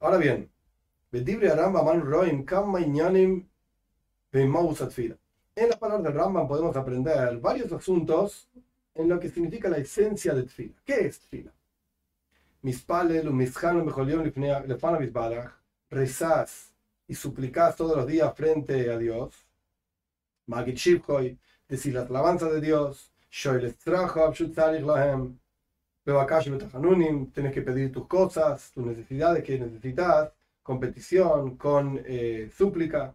Ahora 0.00 0.16
bien, 0.16 0.50
Bedibre 1.12 1.54
Rambam 1.54 2.00
Roim 2.00 2.42
Kama 2.46 2.80
Inyanim 2.80 3.46
Bemausatfira 4.32 5.18
en 5.56 5.68
las 5.68 5.78
palabras 5.78 6.04
del 6.04 6.14
Rambam 6.14 6.48
podemos 6.48 6.76
aprender 6.76 7.38
varios 7.38 7.72
asuntos 7.72 8.48
en 8.94 9.08
lo 9.08 9.20
que 9.20 9.30
significa 9.30 9.68
la 9.68 9.78
esencia 9.78 10.34
de 10.34 10.44
Tfila. 10.44 10.74
¿Qué 10.84 11.06
es 11.06 11.20
Tfila? 11.20 11.52
Rezás 15.90 16.72
y 17.06 17.14
suplicás 17.14 17.76
todos 17.76 17.96
los 17.96 18.06
días 18.06 18.34
frente 18.34 18.90
a 18.90 18.98
Dios. 18.98 19.34
Magit 20.46 20.76
Shivkoi, 20.76 21.38
decir 21.68 21.94
las 21.94 22.10
alabanzas 22.10 22.52
de 22.52 22.60
Dios. 22.60 23.12
Shoel 23.30 23.66
Estrahab, 23.66 24.32
Shutzarich 24.34 24.84
Lahem. 24.84 25.38
Bebakash 26.04 26.50
Betahanunim, 26.50 27.30
tienes 27.30 27.52
que 27.52 27.62
pedir 27.62 27.90
tus 27.90 28.06
cosas, 28.06 28.70
tus 28.72 28.84
necesidades 28.84 29.42
que 29.42 29.58
necesitas, 29.58 30.32
con 30.62 30.78
petición, 30.78 31.56
con 31.56 32.02
eh, 32.04 32.50
súplica. 32.54 33.14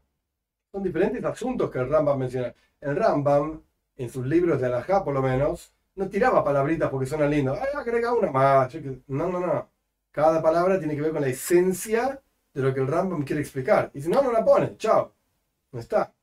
Son 0.72 0.84
diferentes 0.84 1.24
asuntos 1.24 1.72
que 1.72 1.80
el 1.80 1.90
Rambam 1.90 2.20
menciona. 2.20 2.54
El 2.80 2.96
Rambam, 2.96 3.62
en 3.96 4.10
sus 4.10 4.26
libros 4.26 4.62
de 4.62 4.68
Alajá 4.68 5.04
por 5.04 5.14
lo 5.14 5.22
menos, 5.22 5.74
no 5.96 6.08
tiraba 6.08 6.44
palabritas 6.44 6.90
porque 6.90 7.06
suenan 7.06 7.32
lindos. 7.32 7.58
Ay, 7.60 7.70
agrega 7.76 8.14
una 8.14 8.32
más. 8.32 8.74
No, 9.08 9.30
no, 9.30 9.40
no. 9.40 9.70
Cada 10.12 10.42
palabra 10.42 10.80
tiene 10.80 10.96
que 10.96 11.02
ver 11.02 11.12
con 11.12 11.22
la 11.22 11.28
esencia 11.28 12.22
de 12.54 12.62
lo 12.62 12.74
que 12.74 12.80
el 12.82 12.88
Rambam 12.88 13.24
quiere 13.24 13.42
explicar. 13.42 13.92
Y 13.94 14.02
si 14.02 14.10
no, 14.10 14.22
no 14.22 14.32
la 14.32 14.46
pone. 14.46 14.78
Chao. 14.78 15.14
No 15.72 15.80
está. 15.80 16.14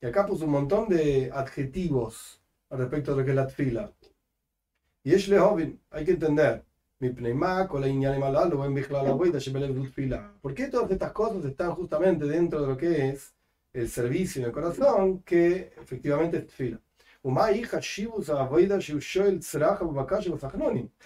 Y 0.00 0.06
acá 0.06 0.26
puso 0.26 0.44
un 0.44 0.52
montón 0.52 0.88
de 0.88 1.30
adjetivos 1.32 2.40
al 2.70 2.78
respecto 2.78 3.12
de 3.12 3.18
lo 3.18 3.24
que 3.24 3.30
es 3.30 3.36
la 3.36 3.46
tfila. 3.46 3.92
Y 5.02 5.14
es 5.14 5.28
joven, 5.28 5.80
hay 5.90 6.04
que 6.04 6.12
entender. 6.12 6.64
¿Por 10.42 10.54
qué 10.54 10.66
todas 10.66 10.90
estas 10.90 11.12
cosas 11.12 11.44
están 11.46 11.74
justamente 11.74 12.26
dentro 12.26 12.60
de 12.60 12.66
lo 12.66 12.76
que 12.76 13.08
es 13.08 13.34
el 13.72 13.88
servicio 13.88 14.40
en 14.40 14.46
el 14.46 14.52
corazón 14.52 15.22
que 15.22 15.72
efectivamente 15.80 16.38
es 16.38 16.52
fila. 16.52 16.80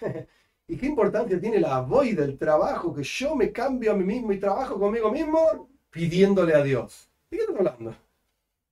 ¿Y 0.67 0.77
qué 0.77 0.87
importancia 0.87 1.39
tiene 1.39 1.61
la 1.61 1.81
voy 1.81 2.13
del 2.13 2.39
trabajo 2.39 2.95
que 2.95 3.03
yo 3.03 3.35
me 3.35 3.53
cambio 3.53 3.93
a 3.93 3.97
mí 3.97 4.05
mismo 4.05 4.33
y 4.33 4.39
trabajo 4.39 4.79
conmigo 4.79 5.11
mismo 5.11 5.69
pidiéndole 5.91 6.55
a 6.55 6.63
Dios? 6.63 7.11
¿De 7.31 7.37
qué 7.37 7.43
estás 7.43 7.57
hablando? 7.59 7.95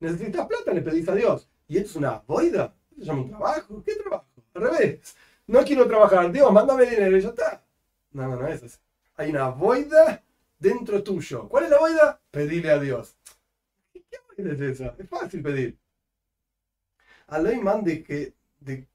Necesitas 0.00 0.46
plata, 0.46 0.72
le 0.72 0.80
pedís 0.80 1.08
a 1.08 1.14
Dios. 1.14 1.48
¿Y 1.68 1.76
esto 1.76 1.90
es 1.90 1.96
una 1.96 2.22
voida? 2.26 2.74
¿Esto 2.90 3.02
se 3.02 3.06
llama 3.06 3.22
un 3.22 3.28
trabajo? 3.28 3.82
¿Qué 3.84 3.94
trabajo? 3.96 4.26
Al 4.54 4.62
revés. 4.62 5.16
No 5.46 5.62
quiero 5.64 5.86
trabajar. 5.86 6.32
Dios, 6.32 6.50
mándame 6.52 6.86
dinero 6.86 7.16
y 7.16 7.20
ya 7.20 7.28
está. 7.28 7.64
No, 8.12 8.28
no, 8.28 8.36
no 8.36 8.48
es 8.48 8.62
así. 8.62 8.78
Hay 9.16 9.30
una 9.30 9.48
voida 9.48 10.22
dentro 10.58 11.02
tuyo. 11.02 11.48
¿Cuál 11.48 11.64
es 11.64 11.70
la 11.70 11.78
voida? 11.78 12.20
Pedirle 12.30 12.70
a 12.70 12.78
Dios. 12.78 13.16
¿Qué 14.36 14.42
es? 14.42 14.80
Es 14.80 15.08
fácil 15.08 15.42
pedir. 15.42 15.78
Alei 17.28 17.60
mande 17.60 18.02
que 18.02 18.34
de 18.60 18.86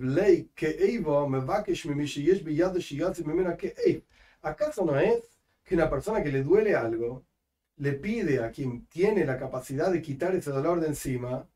lei 0.00 0.50
que 0.54 0.68
eivo 0.68 1.28
me 1.28 1.40
vakesh 1.40 1.86
me 1.86 1.94
mishiyesh 1.94 2.42
biyad 2.42 2.76
shiyatz 2.76 3.24
memena 3.24 3.56
que 3.56 3.74
eiv. 3.86 4.02
¿Acaso 4.42 4.84
no 4.84 4.98
es 4.98 5.38
que 5.64 5.74
una 5.74 5.88
persona 5.88 6.22
que 6.22 6.32
le 6.32 6.42
duele 6.42 6.74
algo 6.74 7.24
le 7.76 7.92
pide 7.92 8.42
a 8.44 8.50
quien 8.50 8.86
tiene 8.86 9.24
la 9.24 9.38
capacidad 9.38 9.90
de 9.92 10.02
quitar 10.02 10.34
ese 10.34 10.50
dolor 10.50 10.80
de 10.80 10.88
encima? 10.88 11.46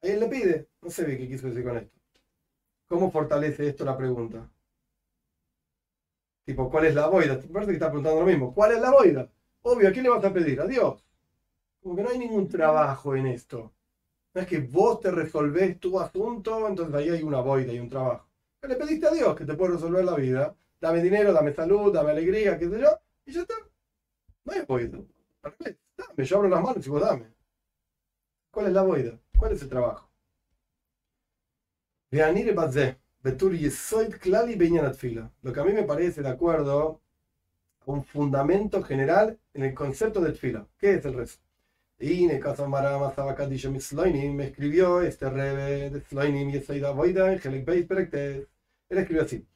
Él 0.00 0.20
le 0.20 0.28
pide. 0.28 0.68
No 0.82 0.90
sé 0.90 1.04
qué 1.06 1.28
quiso 1.28 1.48
decir 1.48 1.64
con 1.64 1.76
esto. 1.76 1.98
¿Cómo 2.88 3.10
fortalece 3.10 3.68
esto 3.68 3.84
la 3.84 3.96
pregunta? 3.96 4.48
Tipo, 6.44 6.70
¿cuál 6.70 6.86
es 6.86 6.94
la 6.94 7.08
boida? 7.08 7.40
Parece 7.40 7.72
que 7.72 7.76
está 7.76 7.88
preguntando 7.88 8.20
lo 8.20 8.26
mismo. 8.26 8.54
¿Cuál 8.54 8.72
es 8.72 8.80
la 8.80 8.90
boida? 8.90 9.30
Obvio, 9.62 9.88
¿a 9.88 9.92
quién 9.92 10.04
le 10.04 10.10
vas 10.10 10.24
a 10.24 10.32
pedir? 10.32 10.60
A 10.60 10.66
Dios. 10.66 11.05
Como 11.86 11.94
que 11.94 12.02
no 12.02 12.08
hay 12.08 12.18
ningún 12.18 12.48
trabajo 12.48 13.14
en 13.14 13.28
esto. 13.28 13.72
No 14.34 14.40
es 14.40 14.48
que 14.48 14.58
vos 14.58 14.98
te 14.98 15.12
resolvés 15.12 15.78
tu 15.78 16.00
asunto, 16.00 16.66
entonces 16.66 16.92
ahí 16.96 17.10
hay 17.10 17.22
una 17.22 17.40
boida 17.40 17.72
y 17.72 17.78
un 17.78 17.88
trabajo. 17.88 18.28
le 18.62 18.74
pediste 18.74 19.06
a 19.06 19.12
Dios 19.12 19.36
que 19.36 19.44
te 19.44 19.54
puede 19.54 19.74
resolver 19.74 20.04
la 20.04 20.16
vida. 20.16 20.56
Dame 20.80 21.00
dinero, 21.00 21.32
dame 21.32 21.54
salud, 21.54 21.94
dame 21.94 22.10
alegría, 22.10 22.58
qué 22.58 22.68
sé 22.68 22.80
yo, 22.80 22.88
y 23.24 23.30
ya 23.30 23.42
está. 23.42 23.54
No 24.44 24.52
es 24.52 24.66
boida. 24.66 24.98
Dame, 25.96 26.24
yo 26.24 26.36
abro 26.38 26.48
las 26.48 26.60
manos 26.60 26.84
y 26.84 26.90
vos 26.90 27.00
dame. 27.00 27.32
¿Cuál 28.50 28.66
es 28.66 28.72
la 28.72 28.82
boida? 28.82 29.20
¿Cuál 29.38 29.52
es 29.52 29.62
el 29.62 29.68
trabajo? 29.68 30.10
Lo 35.40 35.52
que 35.52 35.60
a 35.60 35.64
mí 35.64 35.72
me 35.72 35.84
parece 35.84 36.20
de 36.20 36.30
acuerdo 36.30 37.00
a 37.86 37.92
un 37.92 38.02
fundamento 38.02 38.82
general 38.82 39.38
en 39.54 39.62
el 39.62 39.72
concepto 39.72 40.20
de 40.20 40.32
fila. 40.32 40.66
¿Qué 40.78 40.94
es 40.94 41.04
el 41.04 41.14
rezo? 41.14 41.45
Y 41.98 42.26
me 44.36 44.48
escribió 44.48 45.00
este 45.00 45.30
rebe 45.30 45.88
de 45.88 46.00
Sloinim 46.02 46.50
y 46.50 46.56
Esaida 46.56 46.90
Boida 46.90 47.32
en 47.32 47.40
Helek 47.42 47.64
Beis 47.64 47.86
Perektes. 47.86 48.46
Él 48.90 48.98
escribió 48.98 49.22
así. 49.22 49.46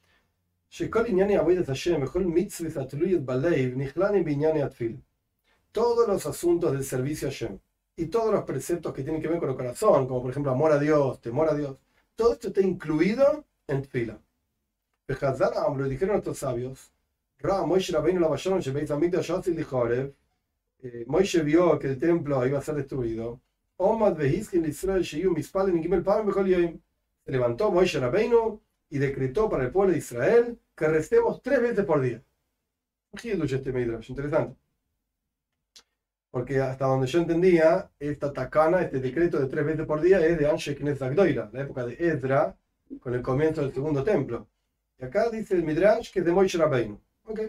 Todos 5.71 6.07
los 6.07 6.25
asuntos 6.25 6.71
del 6.71 6.83
servicio 6.83 7.27
a 7.27 7.31
Hashem 7.31 7.59
y 7.95 8.07
todos 8.07 8.33
los 8.33 8.43
preceptos 8.43 8.93
que 8.93 9.03
tienen 9.03 9.21
que 9.21 9.27
ver 9.27 9.39
con 9.39 9.49
el 9.49 9.55
corazón, 9.55 10.07
como 10.07 10.23
por 10.23 10.31
ejemplo 10.31 10.51
amor 10.51 10.71
a 10.71 10.79
Dios, 10.79 11.21
temor 11.21 11.49
a 11.49 11.53
Dios, 11.53 11.77
todo 12.15 12.33
esto 12.33 12.47
está 12.47 12.61
incluido 12.61 13.45
en 13.67 13.83
Tfila. 13.83 14.19
Lo 15.07 15.87
dijeron 15.87 16.13
nuestros 16.13 16.39
sabios. 16.39 16.91
Eh, 20.83 21.05
Moishe 21.07 21.43
vio 21.43 21.77
que 21.77 21.87
el 21.87 21.99
templo 21.99 22.45
iba 22.45 22.57
a 22.59 22.61
ser 22.61 22.75
destruido. 22.75 23.41
Se 27.25 27.31
levantó 27.31 27.71
Moishe 27.71 27.99
Rabbeinu 27.99 28.61
y 28.89 28.97
decretó 28.97 29.49
para 29.49 29.63
el 29.65 29.71
pueblo 29.71 29.91
de 29.93 29.99
Israel 29.99 30.59
que 30.75 30.87
restemos 30.87 31.41
tres 31.41 31.61
veces 31.61 31.85
por 31.85 32.01
día. 32.01 32.23
este 33.13 33.71
Midrash, 33.71 34.09
interesante. 34.09 34.57
Porque 36.31 36.59
hasta 36.59 36.85
donde 36.85 37.07
yo 37.07 37.19
entendía, 37.19 37.91
esta 37.99 38.31
tacana, 38.33 38.81
este 38.81 38.99
decreto 38.99 39.39
de 39.39 39.47
tres 39.47 39.65
veces 39.65 39.85
por 39.85 40.01
día 40.01 40.25
es 40.25 40.37
de 40.39 40.49
Anshe 40.49 40.75
Knesset 40.75 41.13
la 41.15 41.61
época 41.61 41.85
de 41.85 41.95
Ezra, 41.99 42.55
con 42.99 43.13
el 43.13 43.21
comienzo 43.21 43.61
del 43.61 43.73
segundo 43.73 44.03
templo. 44.03 44.47
Y 44.97 45.03
acá 45.03 45.29
dice 45.29 45.55
el 45.55 45.63
Midrash 45.63 46.11
que 46.11 46.19
es 46.19 46.25
de 46.25 46.31
Moishe 46.31 46.57
Rabbeinu. 46.57 46.99
Ok. 47.25 47.41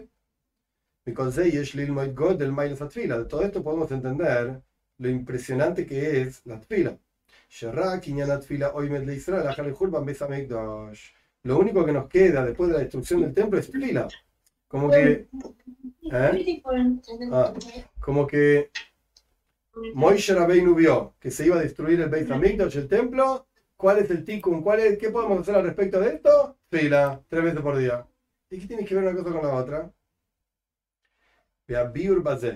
De 3.17 3.25
todo 3.25 3.43
esto 3.43 3.63
podemos 3.63 3.91
entender 3.91 4.61
lo 4.97 5.09
impresionante 5.09 5.85
que 5.85 6.21
es 6.21 6.45
la 6.45 6.59
tfila. 6.59 6.97
Lo 11.43 11.59
único 11.59 11.85
que 11.85 11.91
nos 11.91 12.07
queda 12.07 12.45
después 12.45 12.69
de 12.69 12.75
la 12.75 12.79
destrucción 12.81 13.21
del 13.21 13.33
templo 13.33 13.59
es 13.59 13.69
tfila. 13.69 14.07
Como 14.67 14.89
que. 14.89 15.27
¿eh? 16.11 16.61
Ah, 17.31 17.53
como 17.99 18.25
que 18.25 18.71
Moishe 19.93 20.33
Rabbeinu 20.33 20.73
vio 20.75 21.15
que 21.19 21.31
se 21.31 21.45
iba 21.45 21.57
a 21.57 21.61
destruir 21.61 21.99
el 22.01 22.09
Beit 22.09 22.31
Hamikdash, 22.31 22.77
el 22.77 22.87
templo. 22.87 23.47
¿Cuál 23.75 23.99
es 23.99 24.09
el 24.09 24.23
tikkun? 24.23 24.61
¿Cuál 24.61 24.79
es, 24.79 24.97
¿Qué 24.97 25.09
podemos 25.09 25.39
hacer 25.41 25.55
al 25.55 25.63
respecto 25.63 25.99
de 25.99 26.15
esto? 26.15 26.57
Fila, 26.69 27.21
tres 27.27 27.43
veces 27.43 27.61
por 27.61 27.77
día. 27.77 28.05
¿Y 28.49 28.59
qué 28.59 28.67
tiene 28.67 28.85
que 28.85 28.95
ver 28.95 29.03
una 29.03 29.15
cosa 29.15 29.31
con 29.31 29.47
la 29.47 29.55
otra? 29.55 29.91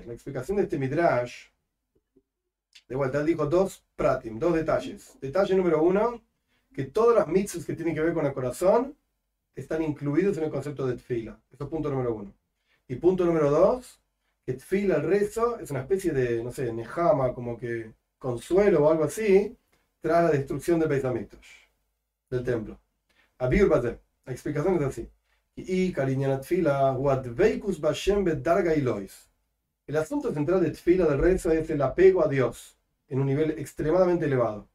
La 0.05 0.13
explicación 0.13 0.57
de 0.57 0.63
este 0.63 0.77
Midrash, 0.77 1.47
de 2.87 2.95
vuelta, 2.95 3.23
dijo 3.23 3.45
dos 3.45 3.83
pratim, 3.95 4.37
dos 4.37 4.53
detalles. 4.53 5.17
Detalle 5.21 5.55
número 5.55 5.81
uno, 5.81 6.21
que 6.73 6.83
todas 6.83 7.15
las 7.15 7.27
mitzvahs 7.27 7.65
que 7.65 7.75
tienen 7.75 7.95
que 7.95 8.01
ver 8.01 8.13
con 8.13 8.25
el 8.25 8.33
corazón 8.33 8.95
están 9.55 9.81
incluidos 9.81 10.37
en 10.37 10.43
el 10.43 10.51
concepto 10.51 10.85
de 10.85 10.95
tfila. 10.95 11.39
Eso 11.51 11.63
es 11.63 11.69
punto 11.69 11.89
número 11.89 12.13
uno. 12.13 12.33
Y 12.87 12.95
punto 12.95 13.25
número 13.25 13.49
dos, 13.49 13.99
que 14.45 14.53
tfila, 14.53 14.97
el 14.97 15.03
rezo, 15.03 15.59
es 15.59 15.71
una 15.71 15.81
especie 15.81 16.11
de, 16.11 16.43
no 16.43 16.51
sé, 16.51 16.71
nejama, 16.71 17.33
como 17.33 17.57
que 17.57 17.93
consuelo 18.17 18.85
o 18.85 18.91
algo 18.91 19.05
así, 19.05 19.55
tras 20.01 20.25
la 20.25 20.31
destrucción 20.31 20.79
del 20.79 20.89
Beit 20.89 21.03
del 22.29 22.43
templo. 22.43 22.77
Abir 23.37 23.67
la 23.67 23.97
explicación 24.33 24.75
es 24.75 24.81
así. 24.83 25.09
Y 29.87 29.91
el 29.91 29.97
asunto 29.97 30.31
central 30.31 30.61
de 30.61 30.69
Tfila 30.69 31.07
del 31.07 31.17
rezo 31.17 31.51
es 31.51 31.67
el 31.71 31.81
apego 31.81 32.23
a 32.23 32.27
Dios 32.27 32.77
en 33.07 33.19
un 33.19 33.25
nivel 33.25 33.51
extremadamente 33.57 34.25
elevado. 34.25 34.69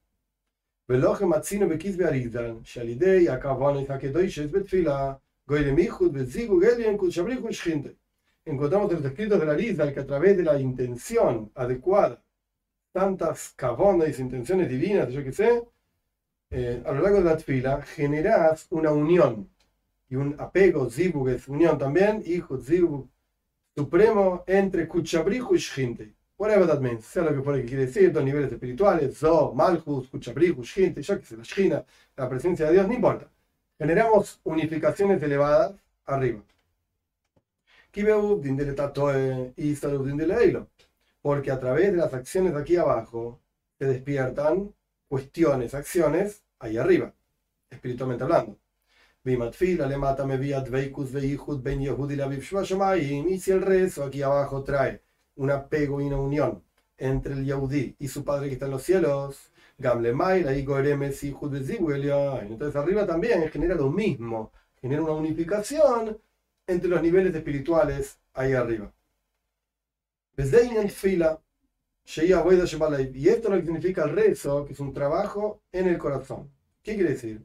Encontramos 8.45 8.91
en 8.91 8.97
los 8.97 9.05
escritos 9.05 9.39
de 9.39 9.47
la 9.47 9.55
Rizal 9.55 9.95
que 9.95 10.01
a 10.01 10.07
través 10.07 10.37
de 10.37 10.43
la 10.43 10.59
intención 10.59 11.53
adecuada, 11.55 12.21
tantas 12.91 13.53
cabonas 13.55 14.19
y 14.19 14.23
intenciones 14.23 14.69
divinas, 14.69 15.09
eh, 16.51 16.83
a 16.85 16.93
lo 16.93 17.03
largo 17.03 17.19
de 17.19 17.25
la 17.25 17.37
tfila, 17.37 17.83
generas 17.83 18.67
una 18.71 18.91
unión 18.91 19.52
y 20.13 20.15
un 20.15 20.37
apego, 20.39 20.91
zibug 20.91 21.31
es 21.31 21.49
unión 21.49 21.79
también, 21.79 22.23
hijo, 22.27 22.59
zibug, 22.59 23.09
supremo 23.75 24.45
entre 24.47 24.87
kuchabrihu 24.87 25.55
y 25.55 25.59
shinte. 25.59 26.15
Whatever 26.37 26.67
that 26.67 26.81
means, 26.81 27.07
sea 27.07 27.23
lo 27.23 27.35
que 27.35 27.41
fuera 27.41 27.59
que 27.59 27.67
quiere 27.67 27.87
decir, 27.87 28.13
dos 28.13 28.23
niveles 28.23 28.53
espirituales, 28.53 29.17
zo, 29.17 29.55
malchus, 29.55 30.09
kuchabrihu, 30.09 30.63
shinte, 30.65 31.01
yo 31.01 31.19
que 31.19 31.25
sé, 31.25 31.35
la 31.39 31.45
shina, 31.45 31.87
la 32.15 32.29
presencia 32.29 32.67
de 32.67 32.73
Dios, 32.75 32.89
no 32.89 32.93
importa. 32.93 33.31
Generamos 33.79 34.39
unificaciones 34.45 35.23
elevadas 35.23 35.77
arriba. 36.05 36.43
Porque 41.23 41.51
a 41.51 41.59
través 41.59 41.91
de 41.91 41.97
las 41.97 42.13
acciones 42.13 42.53
de 42.53 42.61
aquí 42.61 42.77
abajo 42.77 43.41
se 43.79 43.87
despiertan 43.87 44.75
cuestiones, 45.09 45.73
acciones 45.73 46.43
ahí 46.59 46.77
arriba, 46.77 47.15
espiritualmente 47.71 48.25
hablando. 48.25 48.62
Y 49.25 49.37
si 53.39 53.53
el 53.53 53.63
rezo 53.63 54.05
aquí 54.05 54.23
abajo 54.23 54.65
trae 54.65 55.01
un 55.37 55.51
apego 55.51 56.01
y 56.01 56.07
una 56.07 56.17
unión 56.17 56.63
entre 56.99 57.35
el 57.35 57.45
Yahudi 57.45 57.95
y 57.99 58.09
su 58.09 58.25
padre 58.25 58.49
que 58.49 58.55
está 58.55 58.67
en 58.67 58.73
los 58.73 58.83
cielos, 58.83 59.53
entonces 62.43 62.77
arriba 62.77 63.07
también 63.07 63.49
genera 63.51 63.75
lo 63.75 63.91
mismo, 63.91 64.53
genera 64.81 65.03
una 65.03 65.13
unificación 65.13 66.19
entre 66.67 66.89
los 66.89 67.03
niveles 67.03 67.35
espirituales 67.35 68.19
ahí 68.35 68.53
arriba. 68.53 68.93
Y 73.15 73.29
esto 73.29 73.49
es 73.49 73.55
lo 73.55 73.61
que 73.61 73.67
significa 73.67 74.05
el 74.05 74.11
rezo, 74.11 74.65
que 74.65 74.73
es 74.73 74.81
un 74.81 74.93
trabajo 74.93 75.61
en 75.73 75.89
el 75.89 75.99
corazón. 75.99 76.51
¿Qué 76.83 76.95
quiere 76.95 77.11
decir? 77.11 77.45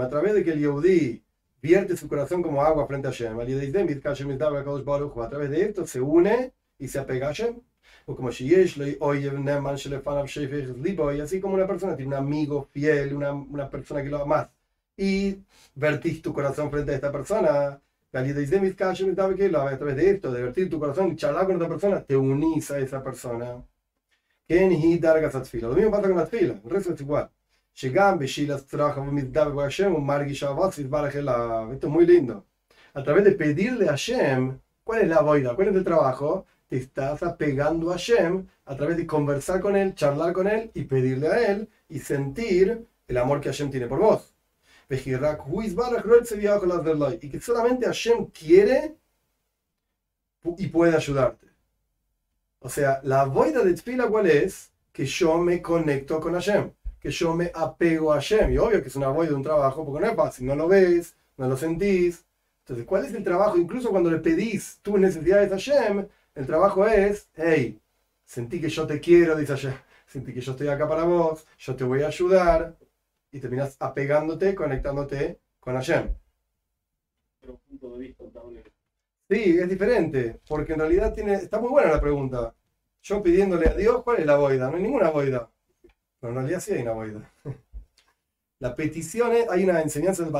A 0.00 0.08
través 0.08 0.34
de 0.34 0.44
que 0.44 0.52
el 0.52 0.60
Yehudi 0.60 1.22
vierte 1.62 1.96
su 1.96 2.08
corazón 2.08 2.42
como 2.42 2.62
agua 2.62 2.86
frente 2.86 3.08
a 3.08 3.10
Shem, 3.10 3.38
a 3.38 5.28
través 5.28 5.50
de 5.50 5.62
esto 5.62 5.86
se 5.86 6.00
une 6.00 6.52
y 6.78 6.88
se 6.88 6.98
apega 6.98 7.28
a 7.28 7.32
Shem. 7.32 7.60
Como 8.06 8.30
y 8.30 8.54
así 11.20 11.40
como 11.40 11.54
una 11.54 11.66
persona 11.66 11.96
tiene 11.96 12.08
un 12.08 12.14
amigo 12.14 12.68
fiel, 12.72 13.14
una, 13.14 13.32
una 13.32 13.68
persona 13.68 14.02
que 14.02 14.08
lo 14.08 14.22
amas, 14.22 14.48
y 14.96 15.38
vertís 15.74 16.22
tu 16.22 16.32
corazón 16.32 16.70
frente 16.70 16.92
a 16.92 16.94
esta 16.94 17.12
persona, 17.12 17.80
a 18.12 19.78
través 19.78 19.96
de 19.96 20.10
esto, 20.10 20.32
de 20.32 20.42
vertir 20.42 20.70
tu 20.70 20.78
corazón 20.78 21.12
y 21.12 21.16
charlar 21.16 21.46
con 21.46 21.56
otra 21.56 21.68
persona, 21.68 22.02
te 22.04 22.16
unís 22.16 22.70
a 22.70 22.78
esa 22.78 23.02
persona. 23.02 23.62
Lo 24.48 25.74
mismo 25.74 25.90
pasa 25.90 26.08
con 26.08 26.16
las 26.16 26.30
filas, 26.30 26.58
el 26.64 26.70
resto 26.70 26.94
es 26.94 27.00
igual. 27.00 27.30
Esto 31.74 31.86
es 31.86 31.92
muy 31.92 32.06
lindo. 32.06 32.46
A 32.94 33.02
través 33.02 33.24
de 33.24 33.32
pedirle 33.32 33.84
a 33.84 33.90
Hashem, 33.90 34.58
¿cuál 34.82 35.02
es 35.02 35.08
la 35.08 35.20
boida? 35.20 35.54
¿Cuál 35.54 35.68
es 35.68 35.74
el 35.74 35.84
trabajo? 35.84 36.46
Te 36.68 36.78
estás 36.78 37.22
apegando 37.22 37.90
a 37.90 37.98
Hashem 37.98 38.46
a 38.64 38.76
través 38.76 38.96
de 38.96 39.06
conversar 39.06 39.60
con 39.60 39.76
él, 39.76 39.94
charlar 39.94 40.32
con 40.32 40.46
él 40.46 40.70
y 40.72 40.84
pedirle 40.84 41.28
a 41.28 41.52
él 41.52 41.68
y 41.90 41.98
sentir 41.98 42.86
el 43.08 43.16
amor 43.18 43.42
que 43.42 43.50
Hashem 43.50 43.70
tiene 43.70 43.88
por 43.88 43.98
vos. 43.98 44.32
Y 44.88 44.96
que 47.28 47.40
solamente 47.42 47.84
Hashem 47.84 48.24
quiere 48.28 48.96
y 50.56 50.68
puede 50.68 50.96
ayudarte. 50.96 51.46
O 52.60 52.70
sea, 52.70 53.00
la 53.02 53.24
boida 53.24 53.62
de 53.62 53.74
Tfila, 53.74 54.08
¿cuál 54.08 54.28
es? 54.28 54.70
Que 54.94 55.04
yo 55.04 55.36
me 55.36 55.60
conecto 55.60 56.18
con 56.20 56.32
Hashem 56.32 56.70
que 57.06 57.12
yo 57.12 57.36
me 57.36 57.52
apego 57.54 58.12
a 58.12 58.16
Hashem. 58.16 58.52
Y 58.52 58.58
obvio 58.58 58.82
que 58.82 58.88
es 58.88 58.96
una 58.96 59.08
voz 59.08 59.28
de 59.28 59.34
un 59.34 59.42
trabajo, 59.42 59.84
porque 59.84 60.04
no 60.04 60.10
es 60.10 60.16
fácil, 60.16 60.46
no 60.46 60.56
lo 60.56 60.66
ves, 60.66 61.14
no 61.36 61.46
lo 61.46 61.56
sentís. 61.56 62.24
Entonces, 62.64 62.84
¿cuál 62.84 63.04
es 63.04 63.14
el 63.14 63.22
trabajo? 63.22 63.56
Incluso 63.56 63.90
cuando 63.90 64.10
le 64.10 64.18
pedís 64.18 64.80
tus 64.82 64.98
necesidades 64.98 65.52
a 65.52 65.54
Hashem, 65.54 66.08
el 66.34 66.46
trabajo 66.46 66.84
es, 66.84 67.28
hey, 67.36 67.80
sentí 68.24 68.60
que 68.60 68.68
yo 68.68 68.88
te 68.88 68.98
quiero, 68.98 69.36
dice 69.36 69.52
Hashem, 69.52 69.74
sentí 70.08 70.34
que 70.34 70.40
yo 70.40 70.50
estoy 70.50 70.66
acá 70.66 70.88
para 70.88 71.04
vos, 71.04 71.46
yo 71.58 71.76
te 71.76 71.84
voy 71.84 72.02
a 72.02 72.08
ayudar, 72.08 72.76
y 73.30 73.38
terminas 73.38 73.76
apegándote, 73.78 74.56
conectándote 74.56 75.38
con 75.60 75.74
Hashem. 75.74 76.12
Sí, 79.30 79.58
es 79.60 79.68
diferente, 79.68 80.40
porque 80.48 80.72
en 80.72 80.80
realidad 80.80 81.14
tiene, 81.14 81.34
está 81.34 81.60
muy 81.60 81.70
buena 81.70 81.92
la 81.92 82.00
pregunta. 82.00 82.52
Yo 83.00 83.22
pidiéndole 83.22 83.68
a 83.68 83.74
Dios, 83.74 84.02
¿cuál 84.02 84.18
es 84.18 84.26
la 84.26 84.36
boida? 84.36 84.68
No 84.68 84.76
hay 84.76 84.82
ninguna 84.82 85.10
boida. 85.10 85.48
Pero 86.20 86.32
en 86.32 86.36
realidad 86.38 86.60
sí 86.60 86.72
hay 86.72 86.82
una 86.82 86.92
boida. 86.92 87.32
La 88.58 88.74
petición 88.74 89.32
es, 89.32 89.48
hay 89.50 89.64
una 89.64 89.82
enseñanza 89.82 90.22
del 90.22 90.32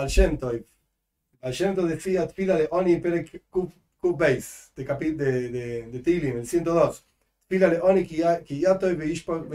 Shem 1.52 1.74
Tov 1.74 1.86
decía, 1.86 2.26
fila 2.28 2.56
de 2.56 2.68
Oni 2.70 2.96
Perek 2.96 3.42
Kub 3.50 3.72
Beis, 4.18 4.72
de, 4.74 4.84
de, 4.84 5.48
de, 5.50 5.82
de 5.88 5.98
Tilim, 6.00 6.38
el 6.38 6.46
102. 6.46 7.06
Fila 7.48 7.68
de 7.70 7.80
Oni 7.80 8.04
Kiyatoy 8.06 8.96
Ishpok. 9.12 9.52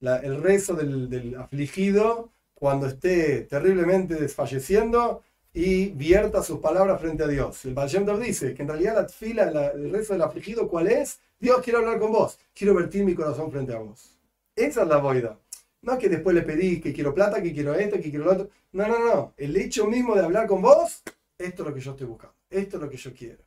La- 0.00 0.18
El 0.18 0.42
rezo 0.42 0.74
del, 0.74 1.10
del 1.10 1.34
afligido 1.36 2.32
cuando 2.54 2.86
esté 2.86 3.42
terriblemente 3.42 4.14
desfalleciendo 4.14 5.22
y 5.52 5.86
vierta 5.90 6.42
sus 6.42 6.58
palabras 6.60 7.00
frente 7.00 7.24
a 7.24 7.28
Dios. 7.28 7.64
El 7.64 7.74
Baal 7.74 7.90
dice 8.20 8.54
que 8.54 8.62
en 8.62 8.68
realidad 8.68 8.94
la 8.96 9.08
fila, 9.08 9.50
la- 9.50 9.68
el 9.68 9.90
rezo 9.90 10.12
del 10.12 10.22
afligido, 10.22 10.68
¿cuál 10.68 10.88
es? 10.88 11.20
Dios, 11.38 11.60
quiero 11.62 11.78
hablar 11.80 11.98
con 11.98 12.12
vos, 12.12 12.38
quiero 12.54 12.74
vertir 12.74 13.04
mi 13.04 13.14
corazón 13.14 13.50
frente 13.50 13.72
a 13.74 13.78
vos. 13.78 14.18
Esa 14.54 14.82
es 14.82 14.88
la 14.88 14.98
boida. 14.98 15.38
No 15.82 15.98
que 15.98 16.08
después 16.08 16.34
le 16.34 16.42
pedí 16.42 16.80
que 16.80 16.92
quiero 16.92 17.14
plata, 17.14 17.42
que 17.42 17.52
quiero 17.54 17.74
esto, 17.74 17.96
que 17.96 18.10
quiero 18.10 18.26
lo 18.26 18.32
otro. 18.32 18.50
No, 18.72 18.86
no, 18.86 18.98
no. 18.98 19.34
El 19.36 19.56
hecho 19.56 19.86
mismo 19.86 20.14
de 20.14 20.22
hablar 20.24 20.46
con 20.46 20.60
vos, 20.62 21.02
esto 21.38 21.62
es 21.62 21.68
lo 21.68 21.74
que 21.74 21.80
yo 21.80 21.92
estoy 21.92 22.06
buscando. 22.06 22.36
Esto 22.50 22.76
es 22.76 22.82
lo 22.82 22.90
que 22.90 22.96
yo 22.98 23.12
quiero. 23.14 23.42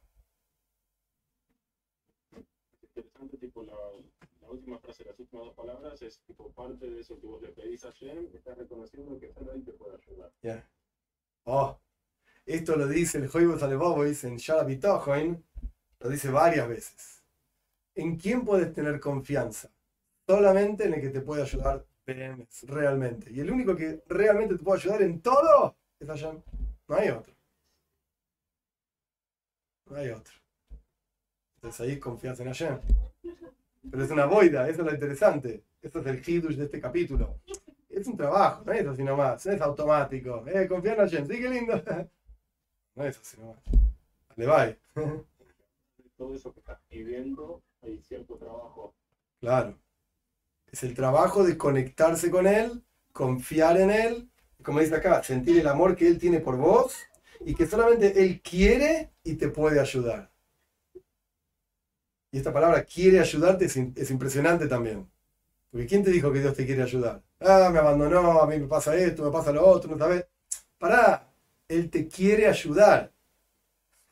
interesante, 2.96 3.38
tipo, 3.38 3.64
la, 3.64 3.74
la 4.42 4.50
última 4.50 4.78
frase, 4.80 5.04
las 5.06 5.20
últimas 5.20 5.46
dos 5.46 5.56
palabras, 5.56 6.02
es 6.02 6.20
tipo 6.28 6.52
parte 6.52 6.90
de 6.90 7.02
eso 7.02 7.20
que 7.20 7.28
vos 7.28 7.42
le 7.42 7.50
pedís 7.50 7.84
a 7.86 7.92
Shem, 7.92 8.30
estás 8.34 8.58
reconociendo 8.58 9.20
que 9.20 9.32
solo 9.34 9.52
ahí 9.52 9.62
te 9.62 9.74
puede 9.74 9.96
ayudar. 9.96 10.32
Ya. 10.42 10.68
Oh, 11.46 11.78
esto 12.46 12.76
lo 12.76 12.88
dice 12.88 13.18
el 13.18 13.28
Joibos 13.28 13.64
Alevobois 13.64 14.24
en 14.26 14.38
Shalabitojoin, 14.38 15.44
lo 16.00 16.10
dice 16.10 16.30
varias 16.30 16.68
veces. 16.68 17.24
¿En 17.96 18.18
quién 18.18 18.44
puedes 18.44 18.74
tener 18.74 19.00
confianza? 19.00 19.70
Solamente 20.28 20.86
en 20.86 20.96
el 20.96 21.02
que 21.02 21.10
te 21.10 21.22
puede 21.22 21.44
ayudar 21.44 21.86
Behemes, 22.06 22.66
realmente. 22.68 23.32
Y 23.32 23.40
el 23.40 23.50
único 23.50 23.76
que 23.76 24.04
realmente 24.08 24.56
te 24.56 24.64
puede 24.64 24.82
ayudar 24.82 25.02
en 25.04 25.22
todo 25.22 25.76
es 26.00 26.08
Hashem. 26.08 26.42
No 26.88 26.96
hay 26.96 27.10
otro. 27.10 27.34
No 29.90 29.98
hay 29.98 30.10
otro. 30.10 30.34
Entonces 31.56 31.82
ahí 31.82 32.00
confías 32.00 32.40
en 32.40 32.48
Hashem. 32.48 32.80
Pero 33.90 34.04
es 34.04 34.12
una 34.12 34.26
boida, 34.26 34.68
eso 34.68 34.82
es 34.82 34.88
lo 34.88 34.94
interesante. 34.94 35.64
Eso 35.82 36.00
es 36.00 36.06
el 36.08 36.22
hidush 36.26 36.56
de 36.56 36.66
este 36.66 36.82
capítulo. 36.82 37.40
Es 37.90 38.08
un 38.08 38.18
trabajo, 38.18 38.64
no 38.66 38.74
es 38.74 38.86
así 38.88 39.04
nomás, 39.04 39.46
no 39.46 39.52
es 39.52 39.62
automático. 39.62 40.44
Eh, 40.48 40.68
confía 40.68 40.94
en 40.94 41.00
Hashem, 41.00 41.28
sí, 41.28 41.40
qué 41.40 41.50
lindo. 41.50 41.82
No 42.96 43.06
es 43.06 43.20
así 43.20 43.38
nomás. 43.40 43.58
Le 44.36 44.46
va. 44.46 44.66
De 44.66 44.78
todo 46.18 46.36
eso 46.36 46.54
que 46.54 46.60
estás 46.60 46.80
pidiendo, 46.88 47.62
hay 47.82 48.02
cierto 48.02 48.36
trabajo. 48.38 48.94
Claro. 49.40 49.78
Es 50.72 50.84
el 50.84 50.94
trabajo 50.94 51.44
de 51.44 51.58
conectarse 51.58 52.32
con 52.32 52.48
Él, 52.48 52.84
confiar 53.12 53.78
en 53.78 53.92
Él, 53.92 54.30
como 54.64 54.80
dice 54.80 54.96
acá, 54.96 55.22
sentir 55.24 55.60
el 55.60 55.68
amor 55.68 55.96
que 55.96 56.08
Él 56.08 56.18
tiene 56.18 56.40
por 56.40 56.58
vos 56.58 56.96
y 57.42 57.54
que 57.54 57.68
solamente 57.68 58.24
Él 58.24 58.42
quiere 58.42 59.12
y 59.24 59.36
te 59.36 59.50
puede 59.50 59.80
ayudar. 59.80 60.32
Y 62.32 62.38
esta 62.38 62.54
palabra 62.54 62.84
quiere 62.84 63.20
ayudarte 63.20 63.66
es, 63.66 63.78
es 63.78 64.10
impresionante 64.10 64.68
también. 64.68 65.08
Porque 65.70 65.88
¿quién 65.88 66.04
te 66.04 66.12
dijo 66.12 66.32
que 66.32 66.40
Dios 66.40 66.56
te 66.56 66.66
quiere 66.66 66.84
ayudar? 66.84 67.22
Ah, 67.40 67.70
me 67.72 67.80
abandonó, 67.80 68.42
a 68.42 68.48
mí 68.48 68.58
me 68.58 68.68
pasa 68.68 68.96
esto, 68.96 69.24
me 69.24 69.32
pasa 69.32 69.52
lo 69.52 69.66
otro, 69.66 69.92
no 69.92 69.98
sabes. 69.98 70.26
Pará, 70.78 71.33
Él 71.68 71.90
te 71.90 72.08
quiere 72.08 72.48
ayudar. 72.48 73.12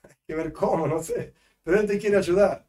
Hay 0.04 0.16
que 0.26 0.36
ver 0.36 0.52
cómo, 0.52 0.88
no 0.88 1.02
sé. 1.02 1.34
Pero 1.64 1.80
Él 1.80 1.88
te 1.88 1.98
quiere 1.98 2.18
ayudar. 2.18 2.66